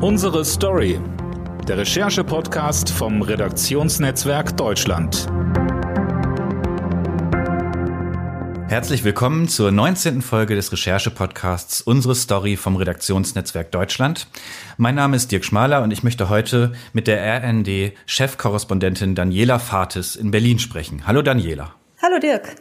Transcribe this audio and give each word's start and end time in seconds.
Unsere 0.00 0.44
Story. 0.44 1.00
Der 1.66 1.78
Recherche-Podcast 1.78 2.88
vom 2.88 3.20
Redaktionsnetzwerk 3.20 4.56
Deutschland. 4.56 5.26
Herzlich 8.68 9.02
willkommen 9.02 9.48
zur 9.48 9.72
19. 9.72 10.22
Folge 10.22 10.54
des 10.54 10.70
Recherche-Podcasts 10.70 11.80
Unsere 11.80 12.14
Story 12.14 12.56
vom 12.56 12.76
Redaktionsnetzwerk 12.76 13.72
Deutschland. 13.72 14.28
Mein 14.76 14.94
Name 14.94 15.16
ist 15.16 15.32
Dirk 15.32 15.44
Schmaler 15.44 15.82
und 15.82 15.90
ich 15.90 16.04
möchte 16.04 16.28
heute 16.28 16.74
mit 16.92 17.08
der 17.08 17.42
RND-Chefkorrespondentin 17.42 19.16
Daniela 19.16 19.58
Fates 19.58 20.14
in 20.14 20.30
Berlin 20.30 20.60
sprechen. 20.60 21.08
Hallo 21.08 21.22
Daniela. 21.22 21.74
Hallo 22.00 22.20
Dirk. 22.20 22.54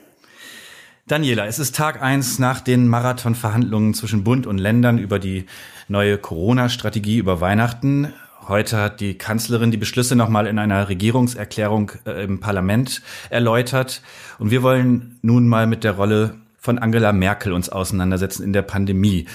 Daniela, 1.08 1.46
es 1.46 1.58
ist 1.58 1.74
Tag 1.74 2.02
eins 2.02 2.38
nach 2.38 2.60
den 2.60 2.89
Marathonverhandlungen 2.89 3.94
zwischen 3.94 4.26
Bund 4.26 4.46
und 4.46 4.57
Ländern 4.57 4.98
über 4.98 5.20
die 5.20 5.46
neue 5.88 6.18
Corona-Strategie 6.18 7.18
über 7.18 7.39
Weihnachten. 7.39 8.11
Heute 8.46 8.75
hat 8.78 9.00
die 9.00 9.14
Kanzlerin 9.14 9.71
die 9.71 9.78
Beschlüsse 9.78 10.18
nochmal 10.18 10.48
in 10.48 10.60
einer 10.60 10.89
Regierungserklärung 10.89 11.93
äh, 12.06 12.25
im 12.25 12.42
Parlament 12.42 13.01
erläutert. 13.29 14.01
Und 14.38 14.51
wir 14.51 14.64
wollen 14.64 15.18
nun 15.21 15.48
mal 15.48 15.65
mit 15.65 15.86
der 15.86 15.93
Rolle 15.93 16.36
von 16.60 16.78
Angela 16.78 17.14
Merkel 17.14 17.54
uns 17.54 17.70
auseinandersetzen 17.70 18.43
in 18.43 18.51
der 18.51 18.64
Pandemie 18.64 19.28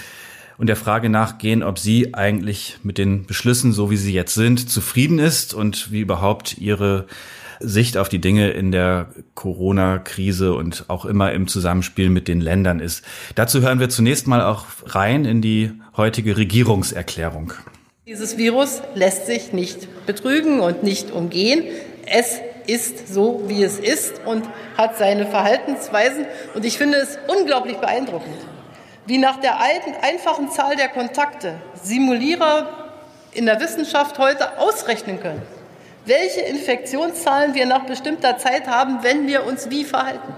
und 0.59 0.67
der 0.67 0.75
Frage 0.75 1.09
nachgehen, 1.09 1.63
ob 1.63 1.79
sie 1.79 2.13
eigentlich 2.13 2.77
mit 2.83 2.99
den 2.99 3.25
Beschlüssen, 3.25 3.73
so 3.73 3.89
wie 3.89 3.97
sie 3.97 4.13
jetzt 4.13 4.35
sind, 4.35 4.69
zufrieden 4.69 5.17
ist 5.17 5.55
und 5.55 5.91
wie 5.91 6.01
überhaupt 6.01 6.55
ihre 6.59 7.07
Sicht 7.59 7.97
auf 7.97 8.09
die 8.09 8.19
Dinge 8.19 8.51
in 8.51 8.71
der 8.71 9.07
Corona-Krise 9.35 10.53
und 10.53 10.85
auch 10.87 11.05
immer 11.05 11.31
im 11.31 11.47
Zusammenspiel 11.47 12.09
mit 12.09 12.27
den 12.27 12.41
Ländern 12.41 12.79
ist. 12.79 13.03
Dazu 13.35 13.61
hören 13.61 13.79
wir 13.79 13.89
zunächst 13.89 14.27
mal 14.27 14.41
auch 14.41 14.65
rein 14.85 15.25
in 15.25 15.41
die 15.41 15.71
heutige 15.97 16.37
Regierungserklärung. 16.37 17.53
Dieses 18.05 18.37
Virus 18.37 18.81
lässt 18.95 19.27
sich 19.27 19.53
nicht 19.53 20.05
betrügen 20.05 20.59
und 20.59 20.83
nicht 20.83 21.11
umgehen. 21.11 21.63
Es 22.05 22.39
ist 22.67 23.13
so, 23.13 23.43
wie 23.47 23.63
es 23.63 23.79
ist 23.79 24.21
und 24.25 24.43
hat 24.77 24.97
seine 24.97 25.25
Verhaltensweisen. 25.25 26.25
Und 26.53 26.65
ich 26.65 26.77
finde 26.77 26.97
es 26.97 27.17
unglaublich 27.27 27.77
beeindruckend, 27.77 28.35
wie 29.05 29.17
nach 29.17 29.39
der 29.39 29.59
einfachen 29.61 30.49
Zahl 30.51 30.75
der 30.75 30.89
Kontakte 30.89 31.55
Simulierer 31.81 32.67
in 33.31 33.45
der 33.45 33.59
Wissenschaft 33.59 34.19
heute 34.19 34.59
ausrechnen 34.59 35.19
können, 35.19 35.41
welche 36.05 36.41
Infektionszahlen 36.41 37.53
wir 37.53 37.65
nach 37.65 37.85
bestimmter 37.85 38.37
Zeit 38.37 38.67
haben, 38.67 38.99
wenn 39.03 39.27
wir 39.27 39.45
uns 39.45 39.69
wie 39.69 39.83
verhalten. 39.83 40.33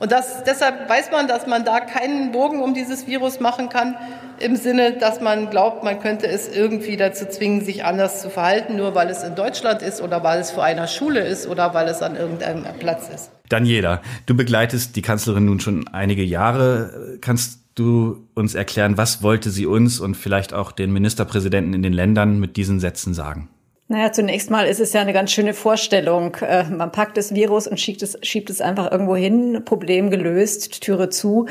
Und 0.00 0.12
das, 0.12 0.44
deshalb 0.44 0.88
weiß 0.88 1.12
man, 1.12 1.28
dass 1.28 1.46
man 1.46 1.64
da 1.64 1.80
keinen 1.80 2.32
Bogen 2.32 2.60
um 2.60 2.74
dieses 2.74 3.06
Virus 3.06 3.40
machen 3.40 3.68
kann, 3.68 3.96
im 4.40 4.56
Sinne, 4.56 4.98
dass 4.98 5.20
man 5.20 5.48
glaubt, 5.48 5.84
man 5.84 6.00
könnte 6.00 6.26
es 6.26 6.48
irgendwie 6.48 6.96
dazu 6.96 7.26
zwingen, 7.26 7.64
sich 7.64 7.84
anders 7.84 8.20
zu 8.20 8.28
verhalten, 8.28 8.76
nur 8.76 8.94
weil 8.94 9.08
es 9.08 9.22
in 9.22 9.36
Deutschland 9.36 9.82
ist 9.82 10.02
oder 10.02 10.24
weil 10.24 10.40
es 10.40 10.50
vor 10.50 10.64
einer 10.64 10.88
Schule 10.88 11.20
ist 11.20 11.46
oder 11.46 11.72
weil 11.72 11.88
es 11.88 12.02
an 12.02 12.16
irgendeinem 12.16 12.64
Platz 12.78 13.08
ist. 13.14 13.30
Daniela, 13.48 14.02
du 14.26 14.34
begleitest 14.34 14.96
die 14.96 15.02
Kanzlerin 15.02 15.44
nun 15.44 15.60
schon 15.60 15.86
einige 15.88 16.24
Jahre. 16.24 17.18
Kannst 17.20 17.60
du 17.76 18.26
uns 18.34 18.54
erklären, 18.54 18.98
was 18.98 19.22
wollte 19.22 19.50
sie 19.50 19.66
uns 19.66 20.00
und 20.00 20.16
vielleicht 20.16 20.52
auch 20.52 20.72
den 20.72 20.92
Ministerpräsidenten 20.92 21.72
in 21.72 21.82
den 21.82 21.92
Ländern 21.92 22.40
mit 22.40 22.56
diesen 22.56 22.80
Sätzen 22.80 23.14
sagen? 23.14 23.48
Naja, 23.86 24.12
zunächst 24.12 24.50
mal 24.50 24.66
ist 24.66 24.80
es 24.80 24.94
ja 24.94 25.02
eine 25.02 25.12
ganz 25.12 25.30
schöne 25.30 25.52
Vorstellung. 25.52 26.36
Äh, 26.36 26.64
man 26.64 26.90
packt 26.90 27.18
das 27.18 27.34
Virus 27.34 27.66
und 27.66 27.78
schiebt 27.78 28.02
es, 28.02 28.16
schiebt 28.22 28.48
es 28.48 28.62
einfach 28.62 28.90
irgendwo 28.90 29.14
hin, 29.14 29.62
Problem 29.66 30.10
gelöst, 30.10 30.80
Türe 30.80 31.10
zu. 31.10 31.46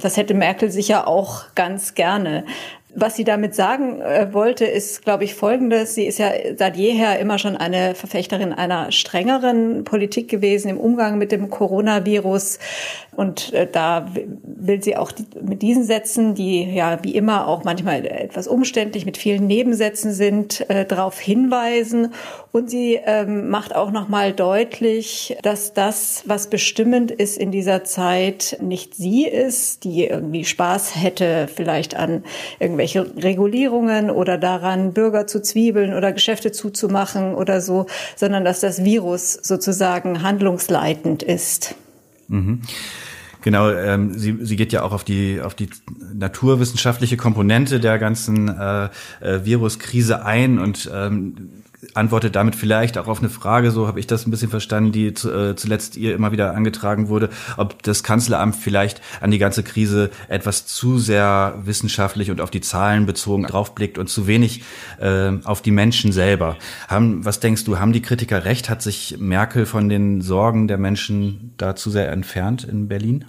Das 0.00 0.16
hätte 0.16 0.34
Merkel 0.34 0.70
sicher 0.70 1.08
auch 1.08 1.46
ganz 1.56 1.94
gerne. 1.94 2.44
Was 2.94 3.16
sie 3.16 3.24
damit 3.24 3.54
sagen 3.54 4.00
äh, 4.02 4.34
wollte, 4.34 4.66
ist, 4.66 5.02
glaube 5.02 5.24
ich, 5.24 5.34
Folgendes. 5.34 5.94
Sie 5.94 6.04
ist 6.04 6.18
ja 6.18 6.30
seit 6.56 6.76
jeher 6.76 7.18
immer 7.18 7.38
schon 7.38 7.56
eine 7.56 7.94
Verfechterin 7.94 8.52
einer 8.52 8.92
strengeren 8.92 9.84
Politik 9.84 10.28
gewesen 10.28 10.68
im 10.68 10.78
Umgang 10.78 11.16
mit 11.16 11.32
dem 11.32 11.48
Coronavirus. 11.48 12.58
Und 13.16 13.52
äh, 13.54 13.66
da 13.70 14.06
will 14.42 14.82
sie 14.82 14.96
auch 14.96 15.12
die, 15.12 15.24
mit 15.42 15.62
diesen 15.62 15.84
Sätzen, 15.84 16.34
die 16.34 16.64
ja 16.64 16.98
wie 17.02 17.14
immer 17.14 17.46
auch 17.46 17.64
manchmal 17.64 18.04
etwas 18.04 18.46
umständlich 18.46 19.06
mit 19.06 19.16
vielen 19.16 19.46
Nebensätzen 19.46 20.12
sind, 20.12 20.68
äh, 20.68 20.84
darauf 20.84 21.18
hinweisen. 21.18 22.12
Und 22.52 22.68
sie 22.68 23.00
ähm, 23.04 23.48
macht 23.48 23.74
auch 23.74 23.90
nochmal 23.90 24.32
deutlich, 24.32 25.36
dass 25.42 25.72
das, 25.72 26.24
was 26.26 26.48
bestimmend 26.48 27.10
ist 27.10 27.38
in 27.38 27.52
dieser 27.52 27.84
Zeit, 27.84 28.58
nicht 28.60 28.94
sie 28.94 29.26
ist, 29.26 29.84
die 29.84 30.06
irgendwie 30.06 30.44
Spaß 30.44 30.96
hätte 30.96 31.48
vielleicht 31.54 31.96
an 31.96 32.24
irgendwelchen 32.58 32.81
irgendwelche 32.82 33.22
Regulierungen 33.22 34.10
oder 34.10 34.38
daran, 34.38 34.92
Bürger 34.92 35.26
zu 35.26 35.40
zwiebeln 35.40 35.94
oder 35.94 36.12
Geschäfte 36.12 36.52
zuzumachen 36.52 37.34
oder 37.34 37.60
so, 37.60 37.86
sondern 38.16 38.44
dass 38.44 38.60
das 38.60 38.84
Virus 38.84 39.34
sozusagen 39.34 40.22
handlungsleitend 40.22 41.22
ist. 41.22 41.74
Mhm. 42.28 42.62
Genau, 43.42 43.70
ähm, 43.70 44.16
sie, 44.16 44.38
sie 44.42 44.56
geht 44.56 44.72
ja 44.72 44.82
auch 44.82 44.92
auf 44.92 45.02
die 45.02 45.40
auf 45.40 45.54
die 45.54 45.68
naturwissenschaftliche 46.14 47.16
Komponente 47.16 47.80
der 47.80 47.98
ganzen 47.98 48.48
äh, 48.48 48.88
äh, 49.20 49.44
Viruskrise 49.44 50.24
ein 50.24 50.60
und 50.60 50.88
ähm, 50.92 51.50
antwortet 51.94 52.36
damit 52.36 52.54
vielleicht 52.54 52.96
auch 52.96 53.08
auf 53.08 53.18
eine 53.18 53.28
Frage, 53.28 53.70
so 53.70 53.86
habe 53.86 53.98
ich 53.98 54.06
das 54.06 54.26
ein 54.26 54.30
bisschen 54.30 54.50
verstanden, 54.50 54.92
die 54.92 55.14
zu, 55.14 55.32
äh, 55.32 55.56
zuletzt 55.56 55.96
ihr 55.96 56.14
immer 56.14 56.30
wieder 56.30 56.54
angetragen 56.54 57.08
wurde, 57.08 57.28
ob 57.56 57.82
das 57.82 58.02
Kanzleramt 58.02 58.54
vielleicht 58.54 59.00
an 59.20 59.30
die 59.30 59.38
ganze 59.38 59.62
Krise 59.62 60.10
etwas 60.28 60.66
zu 60.66 60.98
sehr 60.98 61.58
wissenschaftlich 61.64 62.30
und 62.30 62.40
auf 62.40 62.50
die 62.50 62.60
Zahlen 62.60 63.06
bezogen 63.06 63.44
draufblickt 63.44 63.98
und 63.98 64.08
zu 64.08 64.26
wenig 64.26 64.62
äh, 65.00 65.32
auf 65.44 65.62
die 65.62 65.72
Menschen 65.72 66.12
selber. 66.12 66.56
Haben, 66.88 67.24
was 67.24 67.40
denkst 67.40 67.64
du, 67.64 67.78
haben 67.78 67.92
die 67.92 68.02
Kritiker 68.02 68.44
recht? 68.44 68.70
Hat 68.70 68.82
sich 68.82 69.16
Merkel 69.18 69.66
von 69.66 69.88
den 69.88 70.20
Sorgen 70.20 70.68
der 70.68 70.78
Menschen 70.78 71.54
da 71.56 71.74
zu 71.74 71.90
sehr 71.90 72.10
entfernt 72.12 72.64
in 72.64 72.88
Berlin? 72.88 73.24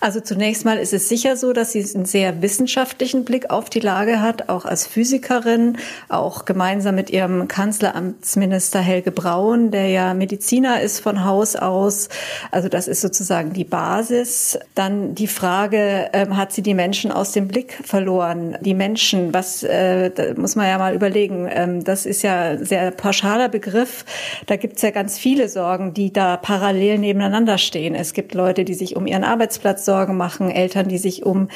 Also 0.00 0.20
zunächst 0.20 0.64
mal 0.64 0.78
ist 0.78 0.92
es 0.92 1.08
sicher 1.08 1.36
so, 1.36 1.52
dass 1.52 1.72
sie 1.72 1.84
einen 1.94 2.04
sehr 2.04 2.42
wissenschaftlichen 2.42 3.24
Blick 3.24 3.50
auf 3.50 3.70
die 3.70 3.80
Lage 3.80 4.20
hat, 4.20 4.48
auch 4.48 4.64
als 4.64 4.86
Physikerin, 4.86 5.78
auch 6.08 6.44
gemeinsam 6.44 6.94
mit 6.94 7.10
ihrem 7.10 7.48
Kanzleramtsminister 7.48 8.80
Helge 8.80 9.12
Braun, 9.12 9.70
der 9.70 9.88
ja 9.88 10.14
Mediziner 10.14 10.80
ist 10.80 11.00
von 11.00 11.24
Haus 11.24 11.56
aus. 11.56 12.08
Also 12.50 12.68
das 12.68 12.88
ist 12.88 13.00
sozusagen 13.00 13.52
die 13.52 13.64
Basis. 13.64 14.58
Dann 14.74 15.14
die 15.14 15.26
Frage, 15.26 16.10
ähm, 16.12 16.36
hat 16.36 16.52
sie 16.52 16.62
die 16.62 16.74
Menschen 16.74 17.12
aus 17.12 17.32
dem 17.32 17.48
Blick 17.48 17.78
verloren? 17.84 18.56
Die 18.60 18.74
Menschen, 18.74 19.32
was 19.32 19.62
äh, 19.62 20.34
muss 20.36 20.56
man 20.56 20.66
ja 20.66 20.78
mal 20.78 20.94
überlegen. 20.94 21.48
Ähm, 21.50 21.84
das 21.84 22.06
ist 22.06 22.22
ja 22.22 22.50
ein 22.50 22.64
sehr 22.64 22.90
pauschaler 22.90 23.48
Begriff. 23.48 24.04
Da 24.46 24.56
gibt's 24.56 24.82
ja 24.82 24.90
ganz 24.90 25.18
viele 25.18 25.48
Sorgen, 25.48 25.94
die 25.94 26.12
da 26.12 26.36
parallel 26.36 26.98
nebeneinander 26.98 27.58
stehen. 27.58 27.94
Es 27.94 28.12
gibt 28.12 28.34
Leute, 28.34 28.64
die 28.64 28.74
sich 28.74 28.96
um 28.96 29.06
ihren 29.06 29.24
Arbeitsplatz 29.24 29.59
Arbeitsplatz 29.60 29.84
Sorgen 29.84 30.16
machen, 30.16 30.50
Eltern, 30.50 30.88
die 30.88 30.96
sich 30.96 31.26
um 31.26 31.48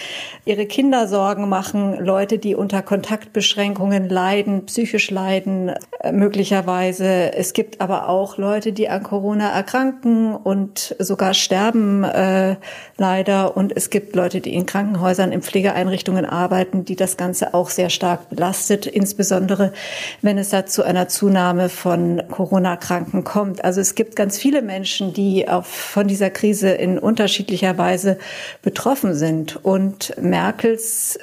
ihre 0.45 0.67
Kinder 0.67 1.09
Sorgen 1.09 1.49
machen, 1.49 1.97
Leute, 2.05 2.39
die 2.39 2.55
unter 2.55 2.83
Kontaktbeschränkungen 2.83 4.09
leiden, 4.11 4.67
psychisch 4.67 5.11
leiden, 5.11 5.73
äh, 6.01 6.13
möglicherweise. 6.13 7.33
Es 7.35 7.55
gibt 7.55 7.81
aber 7.81 8.09
auch 8.09 8.37
Leute, 8.37 8.73
die 8.73 8.89
an 8.91 9.03
Corona 9.03 9.51
erkranken 9.51 10.35
und 10.35 10.95
sogar 10.99 11.33
sterben, 11.33 12.05
äh, 12.05 12.57
leider. 12.99 13.57
Und 13.57 13.75
es 13.75 13.89
gibt 13.89 14.15
Leute, 14.15 14.41
die 14.41 14.55
in 14.55 14.67
Krankenhäusern, 14.67 15.33
in 15.33 15.41
Pflegeeinrichtungen 15.41 16.27
arbeiten, 16.27 16.85
die 16.85 16.97
das 16.97 17.17
Ganze 17.17 17.55
auch 17.55 17.71
sehr 17.71 17.89
stark 17.89 18.29
belastet, 18.29 18.87
insbesondere 18.87 19.73
wenn 20.21 20.37
es 20.37 20.51
da 20.51 20.67
zu 20.67 20.83
einer 20.83 21.09
Zunahme 21.09 21.71
von 21.71 22.23
Corona-Kranken 22.31 23.25
kommt. 23.25 23.65
Also 23.65 23.81
es 23.81 23.95
gibt 23.95 24.15
ganz 24.15 24.37
viele 24.37 24.61
Menschen, 24.61 25.15
die 25.15 25.49
auf, 25.49 25.67
von 25.67 26.07
dieser 26.07 26.29
Krise 26.31 26.69
in 26.69 26.99
unterschiedlicher 26.99 27.79
Weise 27.79 27.94
Weise 27.94 28.19
betroffen 28.62 29.15
sind. 29.15 29.65
Und 29.65 30.15
Merkels 30.21 31.19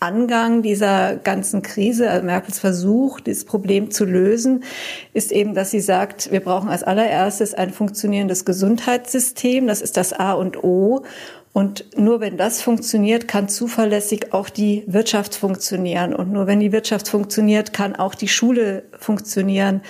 Angang 0.00 0.62
dieser 0.62 1.14
ganzen 1.14 1.62
Krise, 1.62 2.10
also 2.10 2.26
Merkels 2.26 2.58
Versuch, 2.58 3.20
dieses 3.20 3.44
Problem 3.44 3.92
zu 3.92 4.04
lösen, 4.04 4.64
ist 5.12 5.30
eben, 5.30 5.54
dass 5.54 5.70
sie 5.70 5.80
sagt, 5.80 6.32
wir 6.32 6.40
brauchen 6.40 6.70
als 6.70 6.82
allererstes 6.82 7.54
ein 7.54 7.70
funktionierendes 7.70 8.44
Gesundheitssystem. 8.44 9.68
Das 9.68 9.80
ist 9.80 9.96
das 9.96 10.12
A 10.12 10.32
und 10.32 10.64
O. 10.64 11.04
Und 11.52 11.96
nur 11.96 12.20
wenn 12.20 12.36
das 12.36 12.62
funktioniert, 12.62 13.28
kann 13.28 13.48
zuverlässig 13.48 14.32
auch 14.32 14.48
die 14.48 14.82
Wirtschaft 14.88 15.36
funktionieren. 15.36 16.14
Und 16.14 16.32
nur 16.32 16.48
wenn 16.48 16.58
die 16.58 16.72
Wirtschaft 16.72 17.08
funktioniert, 17.08 17.72
kann 17.72 17.94
auch 17.94 18.16
die 18.16 18.28
Schule 18.28 18.84
funktionieren 18.98 19.82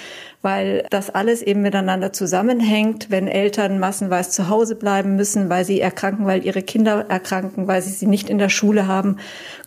weil 0.43 0.85
das 0.91 1.09
alles 1.09 1.41
eben 1.41 1.63
miteinander 1.63 2.13
zusammenhängt. 2.13 3.11
Wenn 3.11 3.29
Eltern 3.29 3.79
massenweise 3.79 4.31
zu 4.31 4.49
Hause 4.49 4.75
bleiben 4.75 5.17
müssen, 5.17 5.49
weil 5.49 5.65
sie 5.65 5.81
erkranken, 5.81 6.27
weil 6.27 6.45
ihre 6.45 6.63
Kinder 6.63 7.07
erkranken, 7.09 7.69
weil 7.69 7.81
sie 7.81 7.91
sie 7.91 8.07
nicht 8.07 8.29
in 8.29 8.39
der 8.39 8.49
Schule 8.49 8.89
haben 8.89 9.19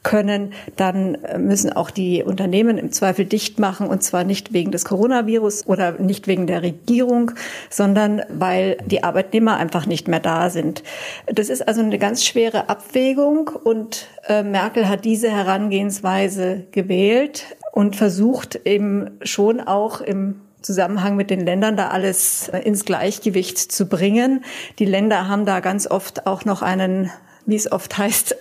können, 0.04 0.54
dann 0.76 1.18
müssen 1.38 1.72
auch 1.72 1.90
die 1.90 2.24
Unternehmen 2.24 2.78
im 2.78 2.92
Zweifel 2.92 3.26
dicht 3.26 3.58
machen 3.58 3.88
und 3.88 4.04
zwar 4.04 4.24
nicht 4.24 4.54
wegen 4.54 4.72
des 4.72 4.86
Coronavirus 4.86 5.66
oder 5.66 5.94
nicht 5.94 6.28
wegen 6.28 6.46
der 6.46 6.62
Regierung, 6.62 7.32
sondern 7.70 8.22
weil 8.30 8.78
die 8.86 9.04
Arbeitnehmer 9.04 9.58
einfach 9.58 9.86
nicht 9.86 10.08
mehr 10.08 10.20
da 10.20 10.50
sind. 10.50 10.84
Das 11.26 11.50
ist 11.50 11.68
also 11.68 11.82
eine 11.82 11.98
ganz 11.98 12.26
schwere 12.26 12.70
Abwägung 12.70 13.50
und 13.64 14.08
äh, 14.28 14.44
Merkel 14.44 14.90
hat 14.90 15.06
diese 15.06 15.32
Herangehensweise 15.32 16.66
gewählt 16.72 17.58
und 17.72 17.96
versucht 17.96 18.60
eben 18.66 19.12
schon 19.24 19.60
auch 19.62 20.02
im 20.02 20.42
Zusammenhang 20.66 21.16
mit 21.16 21.30
den 21.30 21.46
Ländern 21.46 21.78
da 21.78 21.90
alles 21.90 22.50
äh, 22.50 22.60
ins 22.60 22.86
Gleichgewicht 22.86 23.58
zu 23.58 23.88
bringen. 23.88 24.44
Die 24.80 24.86
Länder 24.86 25.28
haben 25.28 25.46
da 25.46 25.60
ganz 25.60 25.88
oft 25.88 26.28
auch 26.28 26.46
noch 26.46 26.62
einen 26.62 27.12
wie 27.48 27.56
es 27.56 27.72
oft 27.72 27.96
heißt, 27.98 28.36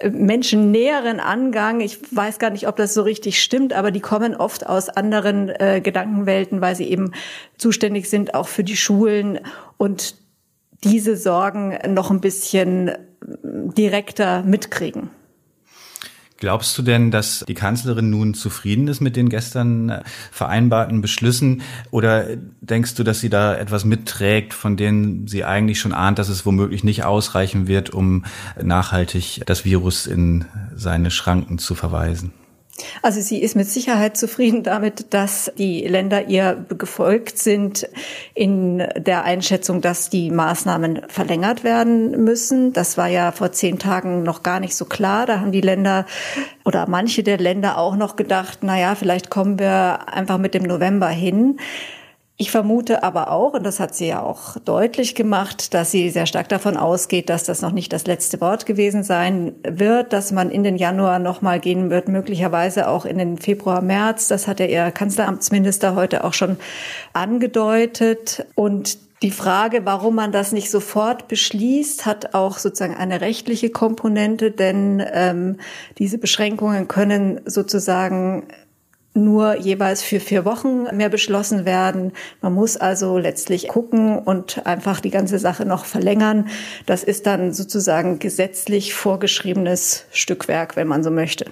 äh, 0.00 0.08
menschennäheren 0.08 1.20
Angang. 1.20 1.80
Ich 1.80 1.98
weiß 2.14 2.38
gar 2.38 2.48
nicht, 2.48 2.66
ob 2.66 2.76
das 2.76 2.94
so 2.94 3.02
richtig 3.02 3.42
stimmt, 3.42 3.74
aber 3.74 3.90
die 3.90 4.00
kommen 4.00 4.34
oft 4.34 4.66
aus 4.66 4.88
anderen 4.88 5.50
äh, 5.50 5.82
Gedankenwelten, 5.82 6.62
weil 6.62 6.74
sie 6.74 6.88
eben 6.88 7.12
zuständig 7.58 8.08
sind 8.08 8.34
auch 8.34 8.48
für 8.48 8.64
die 8.64 8.76
Schulen 8.76 9.40
und 9.76 10.16
diese 10.82 11.16
Sorgen 11.16 11.78
noch 11.92 12.10
ein 12.10 12.22
bisschen 12.22 12.92
direkter 13.20 14.42
mitkriegen. 14.42 15.10
Glaubst 16.38 16.78
du 16.78 16.82
denn, 16.82 17.10
dass 17.10 17.44
die 17.48 17.54
Kanzlerin 17.54 18.10
nun 18.10 18.32
zufrieden 18.32 18.86
ist 18.86 19.00
mit 19.00 19.16
den 19.16 19.28
gestern 19.28 19.88
äh, 19.88 20.02
vereinbarten 20.30 21.00
Beschlüssen? 21.00 21.62
Oder 21.90 22.26
denkst 22.60 22.94
du, 22.94 23.02
dass 23.02 23.18
sie 23.18 23.28
da 23.28 23.56
etwas 23.56 23.84
mitträgt, 23.84 24.54
von 24.54 24.76
denen 24.76 25.26
sie 25.26 25.44
eigentlich 25.44 25.80
schon 25.80 25.92
ahnt, 25.92 26.20
dass 26.20 26.28
es 26.28 26.46
womöglich 26.46 26.84
nicht 26.84 27.04
ausreichen 27.04 27.66
wird, 27.66 27.90
um 27.90 28.24
nachhaltig 28.62 29.42
das 29.46 29.64
Virus 29.64 30.06
in 30.06 30.44
seine 30.76 31.10
Schranken 31.10 31.58
zu 31.58 31.74
verweisen? 31.74 32.32
Also 33.02 33.20
sie 33.20 33.42
ist 33.42 33.56
mit 33.56 33.68
Sicherheit 33.68 34.16
zufrieden 34.16 34.62
damit, 34.62 35.12
dass 35.12 35.52
die 35.58 35.86
Länder 35.86 36.28
ihr 36.28 36.64
gefolgt 36.76 37.38
sind 37.38 37.88
in 38.34 38.78
der 38.96 39.24
Einschätzung, 39.24 39.80
dass 39.80 40.10
die 40.10 40.30
Maßnahmen 40.30 41.02
verlängert 41.08 41.64
werden 41.64 42.24
müssen. 42.24 42.72
Das 42.72 42.96
war 42.96 43.08
ja 43.08 43.32
vor 43.32 43.52
zehn 43.52 43.78
Tagen 43.78 44.22
noch 44.22 44.42
gar 44.42 44.60
nicht 44.60 44.74
so 44.74 44.84
klar. 44.84 45.26
Da 45.26 45.40
haben 45.40 45.52
die 45.52 45.60
Länder 45.60 46.06
oder 46.64 46.88
manche 46.88 47.22
der 47.22 47.38
Länder 47.38 47.78
auch 47.78 47.96
noch 47.96 48.16
gedacht, 48.16 48.58
na 48.62 48.78
ja, 48.78 48.94
vielleicht 48.94 49.30
kommen 49.30 49.58
wir 49.58 50.08
einfach 50.12 50.38
mit 50.38 50.54
dem 50.54 50.64
November 50.64 51.08
hin. 51.08 51.58
Ich 52.40 52.52
vermute 52.52 53.02
aber 53.02 53.32
auch, 53.32 53.54
und 53.54 53.64
das 53.66 53.80
hat 53.80 53.96
sie 53.96 54.06
ja 54.06 54.22
auch 54.22 54.56
deutlich 54.64 55.16
gemacht, 55.16 55.74
dass 55.74 55.90
sie 55.90 56.08
sehr 56.08 56.26
stark 56.26 56.48
davon 56.48 56.76
ausgeht, 56.76 57.30
dass 57.30 57.42
das 57.42 57.62
noch 57.62 57.72
nicht 57.72 57.92
das 57.92 58.06
letzte 58.06 58.40
Wort 58.40 58.64
gewesen 58.64 59.02
sein 59.02 59.56
wird, 59.64 60.12
dass 60.12 60.30
man 60.30 60.48
in 60.48 60.62
den 60.62 60.76
Januar 60.76 61.18
nochmal 61.18 61.58
gehen 61.58 61.90
wird, 61.90 62.06
möglicherweise 62.06 62.86
auch 62.86 63.06
in 63.06 63.18
den 63.18 63.38
Februar, 63.38 63.82
März. 63.82 64.28
Das 64.28 64.46
hat 64.46 64.60
ja 64.60 64.66
ihr 64.66 64.92
Kanzleramtsminister 64.92 65.96
heute 65.96 66.22
auch 66.22 66.32
schon 66.32 66.58
angedeutet. 67.12 68.46
Und 68.54 68.98
die 69.22 69.32
Frage, 69.32 69.84
warum 69.84 70.14
man 70.14 70.30
das 70.30 70.52
nicht 70.52 70.70
sofort 70.70 71.26
beschließt, 71.26 72.06
hat 72.06 72.34
auch 72.36 72.58
sozusagen 72.58 72.94
eine 72.94 73.20
rechtliche 73.20 73.70
Komponente, 73.70 74.52
denn 74.52 75.02
ähm, 75.12 75.56
diese 75.98 76.18
Beschränkungen 76.18 76.86
können 76.86 77.40
sozusagen 77.46 78.44
nur 79.24 79.56
jeweils 79.56 80.02
für 80.02 80.20
vier 80.20 80.44
Wochen 80.44 80.84
mehr 80.94 81.08
beschlossen 81.08 81.64
werden. 81.64 82.12
Man 82.40 82.54
muss 82.54 82.76
also 82.76 83.18
letztlich 83.18 83.68
gucken 83.68 84.18
und 84.18 84.66
einfach 84.66 85.00
die 85.00 85.10
ganze 85.10 85.38
Sache 85.38 85.64
noch 85.64 85.84
verlängern. 85.84 86.48
Das 86.86 87.04
ist 87.04 87.26
dann 87.26 87.52
sozusagen 87.52 88.18
gesetzlich 88.18 88.94
vorgeschriebenes 88.94 90.06
Stückwerk, 90.10 90.76
wenn 90.76 90.88
man 90.88 91.02
so 91.02 91.10
möchte. 91.10 91.46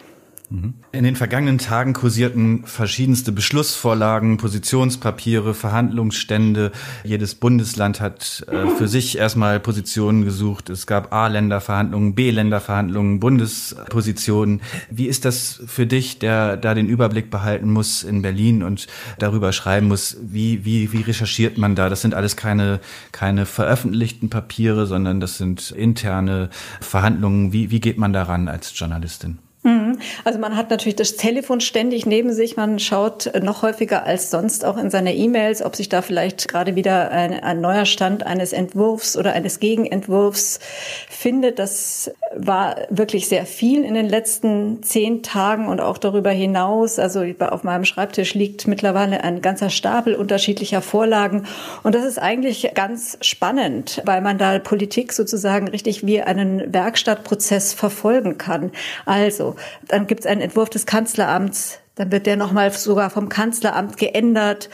In 0.48 1.02
den 1.04 1.16
vergangenen 1.16 1.58
Tagen 1.58 1.92
kursierten 1.92 2.64
verschiedenste 2.64 3.32
Beschlussvorlagen, 3.32 4.36
Positionspapiere, 4.36 5.54
Verhandlungsstände. 5.54 6.70
Jedes 7.02 7.34
Bundesland 7.34 8.00
hat 8.00 8.46
äh, 8.48 8.68
für 8.68 8.86
sich 8.86 9.18
erstmal 9.18 9.58
Positionen 9.58 10.24
gesucht. 10.24 10.70
Es 10.70 10.86
gab 10.86 11.12
A-Länderverhandlungen, 11.12 12.14
B-Länderverhandlungen, 12.14 13.18
Bundespositionen. 13.18 14.60
Wie 14.88 15.06
ist 15.06 15.24
das 15.24 15.60
für 15.66 15.86
dich, 15.86 16.20
der 16.20 16.56
da 16.56 16.74
den 16.74 16.86
Überblick 16.86 17.28
behalten 17.28 17.70
muss 17.70 18.04
in 18.04 18.22
Berlin 18.22 18.62
und 18.62 18.86
darüber 19.18 19.52
schreiben 19.52 19.88
muss? 19.88 20.16
Wie, 20.22 20.64
wie, 20.64 20.92
wie 20.92 21.02
recherchiert 21.02 21.58
man 21.58 21.74
da? 21.74 21.88
Das 21.88 22.02
sind 22.02 22.14
alles 22.14 22.36
keine, 22.36 22.78
keine 23.10 23.46
veröffentlichten 23.46 24.30
Papiere, 24.30 24.86
sondern 24.86 25.18
das 25.18 25.38
sind 25.38 25.72
interne 25.72 26.50
Verhandlungen. 26.80 27.52
Wie, 27.52 27.72
wie 27.72 27.80
geht 27.80 27.98
man 27.98 28.12
daran 28.12 28.46
als 28.46 28.78
Journalistin? 28.78 29.38
Mhm. 29.66 29.85
Also 30.24 30.38
man 30.38 30.56
hat 30.56 30.70
natürlich 30.70 30.96
das 30.96 31.16
Telefon 31.16 31.60
ständig 31.60 32.06
neben 32.06 32.32
sich. 32.32 32.56
Man 32.56 32.78
schaut 32.78 33.30
noch 33.42 33.62
häufiger 33.62 34.04
als 34.04 34.30
sonst 34.30 34.64
auch 34.64 34.76
in 34.76 34.90
seine 34.90 35.14
E-Mails, 35.14 35.62
ob 35.62 35.76
sich 35.76 35.88
da 35.88 36.02
vielleicht 36.02 36.48
gerade 36.48 36.76
wieder 36.76 37.10
ein, 37.10 37.32
ein, 37.42 37.60
neuer 37.60 37.86
Stand 37.86 38.24
eines 38.24 38.52
Entwurfs 38.52 39.16
oder 39.16 39.32
eines 39.32 39.60
Gegenentwurfs 39.60 40.60
findet. 41.08 41.58
Das 41.58 42.10
war 42.34 42.76
wirklich 42.90 43.28
sehr 43.28 43.46
viel 43.46 43.84
in 43.84 43.94
den 43.94 44.08
letzten 44.08 44.82
zehn 44.82 45.22
Tagen 45.22 45.68
und 45.68 45.80
auch 45.80 45.98
darüber 45.98 46.30
hinaus. 46.30 46.98
Also 46.98 47.24
auf 47.40 47.64
meinem 47.64 47.84
Schreibtisch 47.84 48.34
liegt 48.34 48.66
mittlerweile 48.66 49.24
ein 49.24 49.40
ganzer 49.42 49.70
Stapel 49.70 50.14
unterschiedlicher 50.14 50.82
Vorlagen. 50.82 51.46
Und 51.82 51.94
das 51.94 52.04
ist 52.04 52.18
eigentlich 52.18 52.70
ganz 52.74 53.18
spannend, 53.20 54.02
weil 54.04 54.20
man 54.20 54.38
da 54.38 54.58
Politik 54.58 55.12
sozusagen 55.12 55.68
richtig 55.68 56.06
wie 56.06 56.20
einen 56.22 56.72
Werkstattprozess 56.72 57.72
verfolgen 57.72 58.38
kann. 58.38 58.72
Also 59.04 59.56
dann 59.88 60.06
gibt 60.06 60.20
es 60.20 60.26
einen 60.26 60.40
Entwurf 60.40 60.70
des 60.70 60.86
Kanzleramts, 60.86 61.80
dann 61.96 62.12
wird 62.12 62.26
der 62.26 62.36
nochmal 62.36 62.70
sogar 62.72 63.10
vom 63.10 63.28
Kanzleramt 63.28 63.96
geändert. 63.96 64.68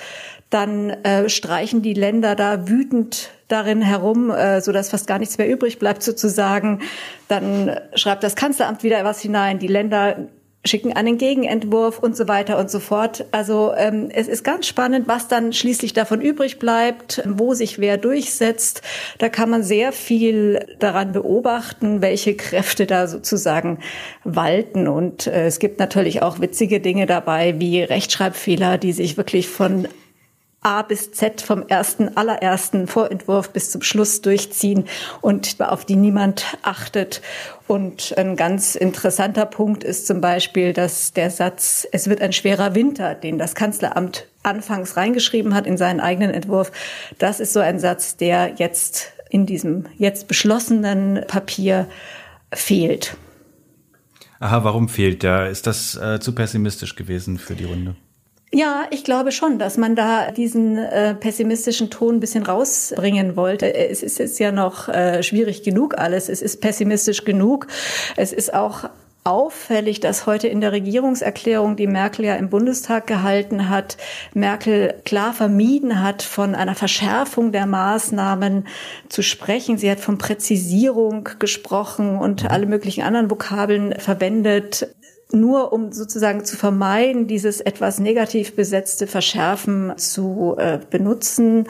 Dann 0.50 0.90
äh, 0.90 1.30
streichen 1.30 1.80
die 1.80 1.94
Länder 1.94 2.34
da 2.34 2.68
wütend 2.68 3.30
darin 3.48 3.80
herum, 3.80 4.30
äh, 4.30 4.60
so 4.60 4.72
dass 4.72 4.90
fast 4.90 5.06
gar 5.06 5.18
nichts 5.18 5.38
mehr 5.38 5.48
übrig 5.48 5.78
bleibt 5.78 6.02
sozusagen. 6.02 6.80
Dann 7.28 7.74
schreibt 7.94 8.22
das 8.22 8.36
Kanzleramt 8.36 8.82
wieder 8.82 9.02
was 9.04 9.20
hinein. 9.20 9.58
Die 9.58 9.66
Länder 9.66 10.28
schicken 10.64 10.92
einen 10.92 11.18
Gegenentwurf 11.18 11.98
und 11.98 12.16
so 12.16 12.28
weiter 12.28 12.58
und 12.58 12.70
so 12.70 12.78
fort. 12.78 13.24
Also 13.32 13.72
ähm, 13.76 14.10
es 14.12 14.28
ist 14.28 14.44
ganz 14.44 14.66
spannend, 14.66 15.08
was 15.08 15.26
dann 15.26 15.52
schließlich 15.52 15.92
davon 15.92 16.20
übrig 16.20 16.58
bleibt, 16.58 17.22
wo 17.26 17.54
sich 17.54 17.80
wer 17.80 17.96
durchsetzt. 17.98 18.82
Da 19.18 19.28
kann 19.28 19.50
man 19.50 19.64
sehr 19.64 19.92
viel 19.92 20.64
daran 20.78 21.12
beobachten, 21.12 22.00
welche 22.00 22.36
Kräfte 22.36 22.86
da 22.86 23.08
sozusagen 23.08 23.78
walten. 24.22 24.86
Und 24.86 25.26
äh, 25.26 25.46
es 25.46 25.58
gibt 25.58 25.80
natürlich 25.80 26.22
auch 26.22 26.40
witzige 26.40 26.78
Dinge 26.78 27.06
dabei, 27.06 27.58
wie 27.58 27.82
Rechtschreibfehler, 27.82 28.78
die 28.78 28.92
sich 28.92 29.16
wirklich 29.16 29.48
von 29.48 29.88
A 30.62 30.82
bis 30.82 31.10
Z 31.10 31.40
vom 31.40 31.66
ersten, 31.66 32.16
allerersten 32.16 32.86
Vorentwurf 32.86 33.50
bis 33.50 33.70
zum 33.70 33.82
Schluss 33.82 34.20
durchziehen 34.22 34.84
und 35.20 35.60
auf 35.60 35.84
die 35.84 35.96
niemand 35.96 36.44
achtet. 36.62 37.20
Und 37.66 38.16
ein 38.16 38.36
ganz 38.36 38.76
interessanter 38.76 39.46
Punkt 39.46 39.82
ist 39.82 40.06
zum 40.06 40.20
Beispiel, 40.20 40.72
dass 40.72 41.12
der 41.12 41.30
Satz, 41.30 41.86
es 41.90 42.08
wird 42.08 42.22
ein 42.22 42.32
schwerer 42.32 42.74
Winter, 42.76 43.14
den 43.14 43.38
das 43.38 43.54
Kanzleramt 43.54 44.28
anfangs 44.44 44.96
reingeschrieben 44.96 45.54
hat 45.54 45.66
in 45.66 45.76
seinen 45.76 46.00
eigenen 46.00 46.30
Entwurf, 46.30 46.70
das 47.18 47.40
ist 47.40 47.52
so 47.52 47.60
ein 47.60 47.80
Satz, 47.80 48.16
der 48.16 48.54
jetzt 48.56 49.12
in 49.30 49.46
diesem 49.46 49.86
jetzt 49.96 50.28
beschlossenen 50.28 51.24
Papier 51.26 51.88
fehlt. 52.52 53.16
Aha, 54.38 54.62
warum 54.64 54.88
fehlt 54.88 55.22
der? 55.22 55.48
Ist 55.48 55.66
das 55.66 55.96
äh, 55.96 56.20
zu 56.20 56.34
pessimistisch 56.34 56.96
gewesen 56.96 57.38
für 57.38 57.54
die 57.54 57.64
Runde? 57.64 57.96
Ja, 58.54 58.84
ich 58.90 59.02
glaube 59.02 59.32
schon, 59.32 59.58
dass 59.58 59.78
man 59.78 59.96
da 59.96 60.30
diesen 60.30 60.76
äh, 60.76 61.14
pessimistischen 61.14 61.88
Ton 61.88 62.16
ein 62.16 62.20
bisschen 62.20 62.42
rausbringen 62.42 63.34
wollte. 63.34 63.74
Es 63.74 64.02
ist 64.02 64.18
jetzt 64.18 64.38
ja 64.38 64.52
noch 64.52 64.90
äh, 64.90 65.22
schwierig 65.22 65.62
genug 65.62 65.96
alles. 65.96 66.28
Es 66.28 66.42
ist 66.42 66.60
pessimistisch 66.60 67.24
genug. 67.24 67.66
Es 68.14 68.30
ist 68.30 68.52
auch 68.52 68.90
auffällig, 69.24 70.00
dass 70.00 70.26
heute 70.26 70.48
in 70.48 70.60
der 70.60 70.72
Regierungserklärung, 70.72 71.76
die 71.76 71.86
Merkel 71.86 72.26
ja 72.26 72.34
im 72.34 72.50
Bundestag 72.50 73.06
gehalten 73.06 73.70
hat, 73.70 73.96
Merkel 74.34 75.00
klar 75.06 75.32
vermieden 75.32 76.02
hat, 76.02 76.22
von 76.22 76.54
einer 76.54 76.74
Verschärfung 76.74 77.52
der 77.52 77.66
Maßnahmen 77.66 78.66
zu 79.08 79.22
sprechen. 79.22 79.78
Sie 79.78 79.90
hat 79.90 80.00
von 80.00 80.18
Präzisierung 80.18 81.28
gesprochen 81.38 82.18
und 82.18 82.50
alle 82.50 82.66
möglichen 82.66 83.02
anderen 83.02 83.30
Vokabeln 83.30 83.94
verwendet 83.98 84.88
nur 85.32 85.72
um 85.72 85.92
sozusagen 85.92 86.44
zu 86.44 86.56
vermeiden, 86.56 87.26
dieses 87.26 87.60
etwas 87.60 87.98
negativ 87.98 88.54
besetzte 88.54 89.06
Verschärfen 89.06 89.92
zu 89.96 90.56
äh, 90.58 90.78
benutzen. 90.90 91.66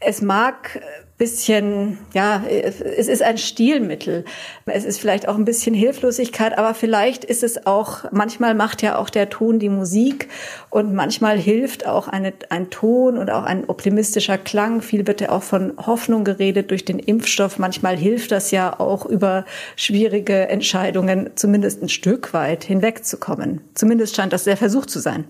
Es 0.00 0.22
mag 0.22 0.80
bisschen, 1.22 1.98
ja, 2.14 2.42
es 2.48 2.80
ist 2.80 3.22
ein 3.22 3.38
Stilmittel. 3.38 4.24
Es 4.66 4.84
ist 4.84 4.98
vielleicht 4.98 5.28
auch 5.28 5.36
ein 5.36 5.44
bisschen 5.44 5.72
Hilflosigkeit, 5.72 6.58
aber 6.58 6.74
vielleicht 6.74 7.24
ist 7.24 7.44
es 7.44 7.64
auch, 7.64 8.10
manchmal 8.10 8.56
macht 8.56 8.82
ja 8.82 8.98
auch 8.98 9.08
der 9.08 9.30
Ton 9.30 9.60
die 9.60 9.68
Musik 9.68 10.28
und 10.68 10.94
manchmal 10.94 11.38
hilft 11.38 11.86
auch 11.86 12.08
eine, 12.08 12.32
ein 12.48 12.70
Ton 12.70 13.18
und 13.18 13.30
auch 13.30 13.44
ein 13.44 13.68
optimistischer 13.68 14.36
Klang. 14.36 14.82
Viel 14.82 15.06
wird 15.06 15.20
ja 15.20 15.30
auch 15.30 15.44
von 15.44 15.74
Hoffnung 15.76 16.24
geredet 16.24 16.72
durch 16.72 16.84
den 16.84 16.98
Impfstoff. 16.98 17.56
Manchmal 17.56 17.96
hilft 17.96 18.32
das 18.32 18.50
ja 18.50 18.80
auch 18.80 19.06
über 19.06 19.44
schwierige 19.76 20.48
Entscheidungen 20.48 21.30
zumindest 21.36 21.84
ein 21.84 21.88
Stück 21.88 22.34
weit 22.34 22.64
hinwegzukommen. 22.64 23.60
Zumindest 23.74 24.16
scheint 24.16 24.32
das 24.32 24.42
der 24.42 24.56
Versuch 24.56 24.86
zu 24.86 24.98
sein. 24.98 25.24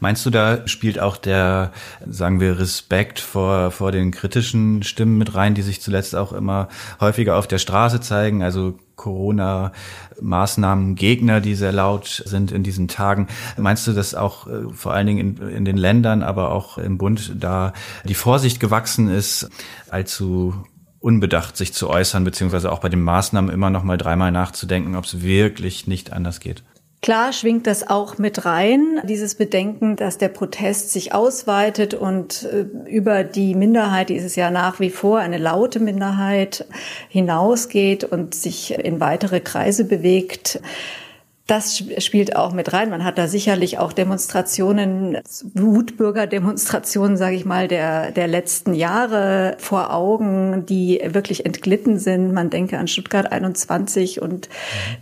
Meinst 0.00 0.24
du, 0.26 0.30
da 0.30 0.66
spielt 0.66 0.98
auch 0.98 1.16
der, 1.16 1.72
sagen 2.06 2.40
wir, 2.40 2.58
Respekt 2.58 3.18
vor, 3.20 3.70
vor 3.70 3.92
den 3.92 4.10
kritischen 4.10 4.82
Stimmen 4.82 5.18
mit 5.18 5.34
rein, 5.34 5.54
die 5.54 5.62
sich 5.62 5.80
zuletzt 5.80 6.14
auch 6.14 6.32
immer 6.32 6.68
häufiger 7.00 7.36
auf 7.36 7.46
der 7.46 7.58
Straße 7.58 8.00
zeigen? 8.00 8.42
Also 8.42 8.78
Corona-Maßnahmen 8.96 10.94
Gegner, 10.94 11.40
die 11.40 11.54
sehr 11.54 11.72
laut 11.72 12.22
sind 12.26 12.52
in 12.52 12.62
diesen 12.62 12.88
Tagen. 12.88 13.28
Meinst 13.56 13.86
du, 13.86 13.92
dass 13.92 14.14
auch 14.14 14.46
äh, 14.46 14.68
vor 14.72 14.92
allen 14.92 15.06
Dingen 15.06 15.38
in, 15.38 15.48
in 15.48 15.64
den 15.64 15.78
Ländern, 15.78 16.22
aber 16.22 16.50
auch 16.50 16.76
im 16.76 16.98
Bund 16.98 17.32
da 17.36 17.72
die 18.04 18.14
Vorsicht 18.14 18.60
gewachsen 18.60 19.08
ist, 19.08 19.48
allzu 19.88 20.54
unbedacht 21.00 21.56
sich 21.56 21.72
zu 21.72 21.88
äußern, 21.88 22.24
beziehungsweise 22.24 22.70
auch 22.72 22.80
bei 22.80 22.88
den 22.88 23.02
Maßnahmen 23.02 23.50
immer 23.50 23.70
noch 23.70 23.84
mal 23.84 23.96
dreimal 23.96 24.32
nachzudenken, 24.32 24.96
ob 24.96 25.04
es 25.04 25.22
wirklich 25.22 25.86
nicht 25.86 26.12
anders 26.12 26.40
geht? 26.40 26.64
Klar 27.00 27.32
schwingt 27.32 27.68
das 27.68 27.88
auch 27.88 28.18
mit 28.18 28.44
rein, 28.44 29.00
dieses 29.04 29.36
Bedenken, 29.36 29.94
dass 29.94 30.18
der 30.18 30.28
Protest 30.28 30.92
sich 30.92 31.14
ausweitet 31.14 31.94
und 31.94 32.42
äh, 32.42 32.62
über 32.88 33.22
die 33.22 33.54
Minderheit, 33.54 34.08
die 34.08 34.16
ist 34.16 34.24
es 34.24 34.34
ja 34.34 34.50
nach 34.50 34.80
wie 34.80 34.90
vor 34.90 35.20
eine 35.20 35.38
laute 35.38 35.78
Minderheit, 35.78 36.66
hinausgeht 37.08 38.02
und 38.02 38.34
sich 38.34 38.74
in 38.74 38.98
weitere 38.98 39.38
Kreise 39.38 39.84
bewegt. 39.84 40.60
Das 41.48 41.82
spielt 41.96 42.36
auch 42.36 42.52
mit 42.52 42.74
rein. 42.74 42.90
Man 42.90 43.04
hat 43.04 43.16
da 43.16 43.26
sicherlich 43.26 43.78
auch 43.78 43.94
Demonstrationen, 43.94 45.16
Wutbürgerdemonstrationen, 45.54 47.16
sage 47.16 47.36
ich 47.36 47.46
mal, 47.46 47.68
der, 47.68 48.10
der 48.10 48.28
letzten 48.28 48.74
Jahre 48.74 49.56
vor 49.56 49.94
Augen, 49.94 50.66
die 50.66 51.00
wirklich 51.02 51.46
entglitten 51.46 51.98
sind. 51.98 52.34
Man 52.34 52.50
denke 52.50 52.76
an 52.76 52.86
Stuttgart 52.86 53.32
21 53.32 54.20
und 54.20 54.50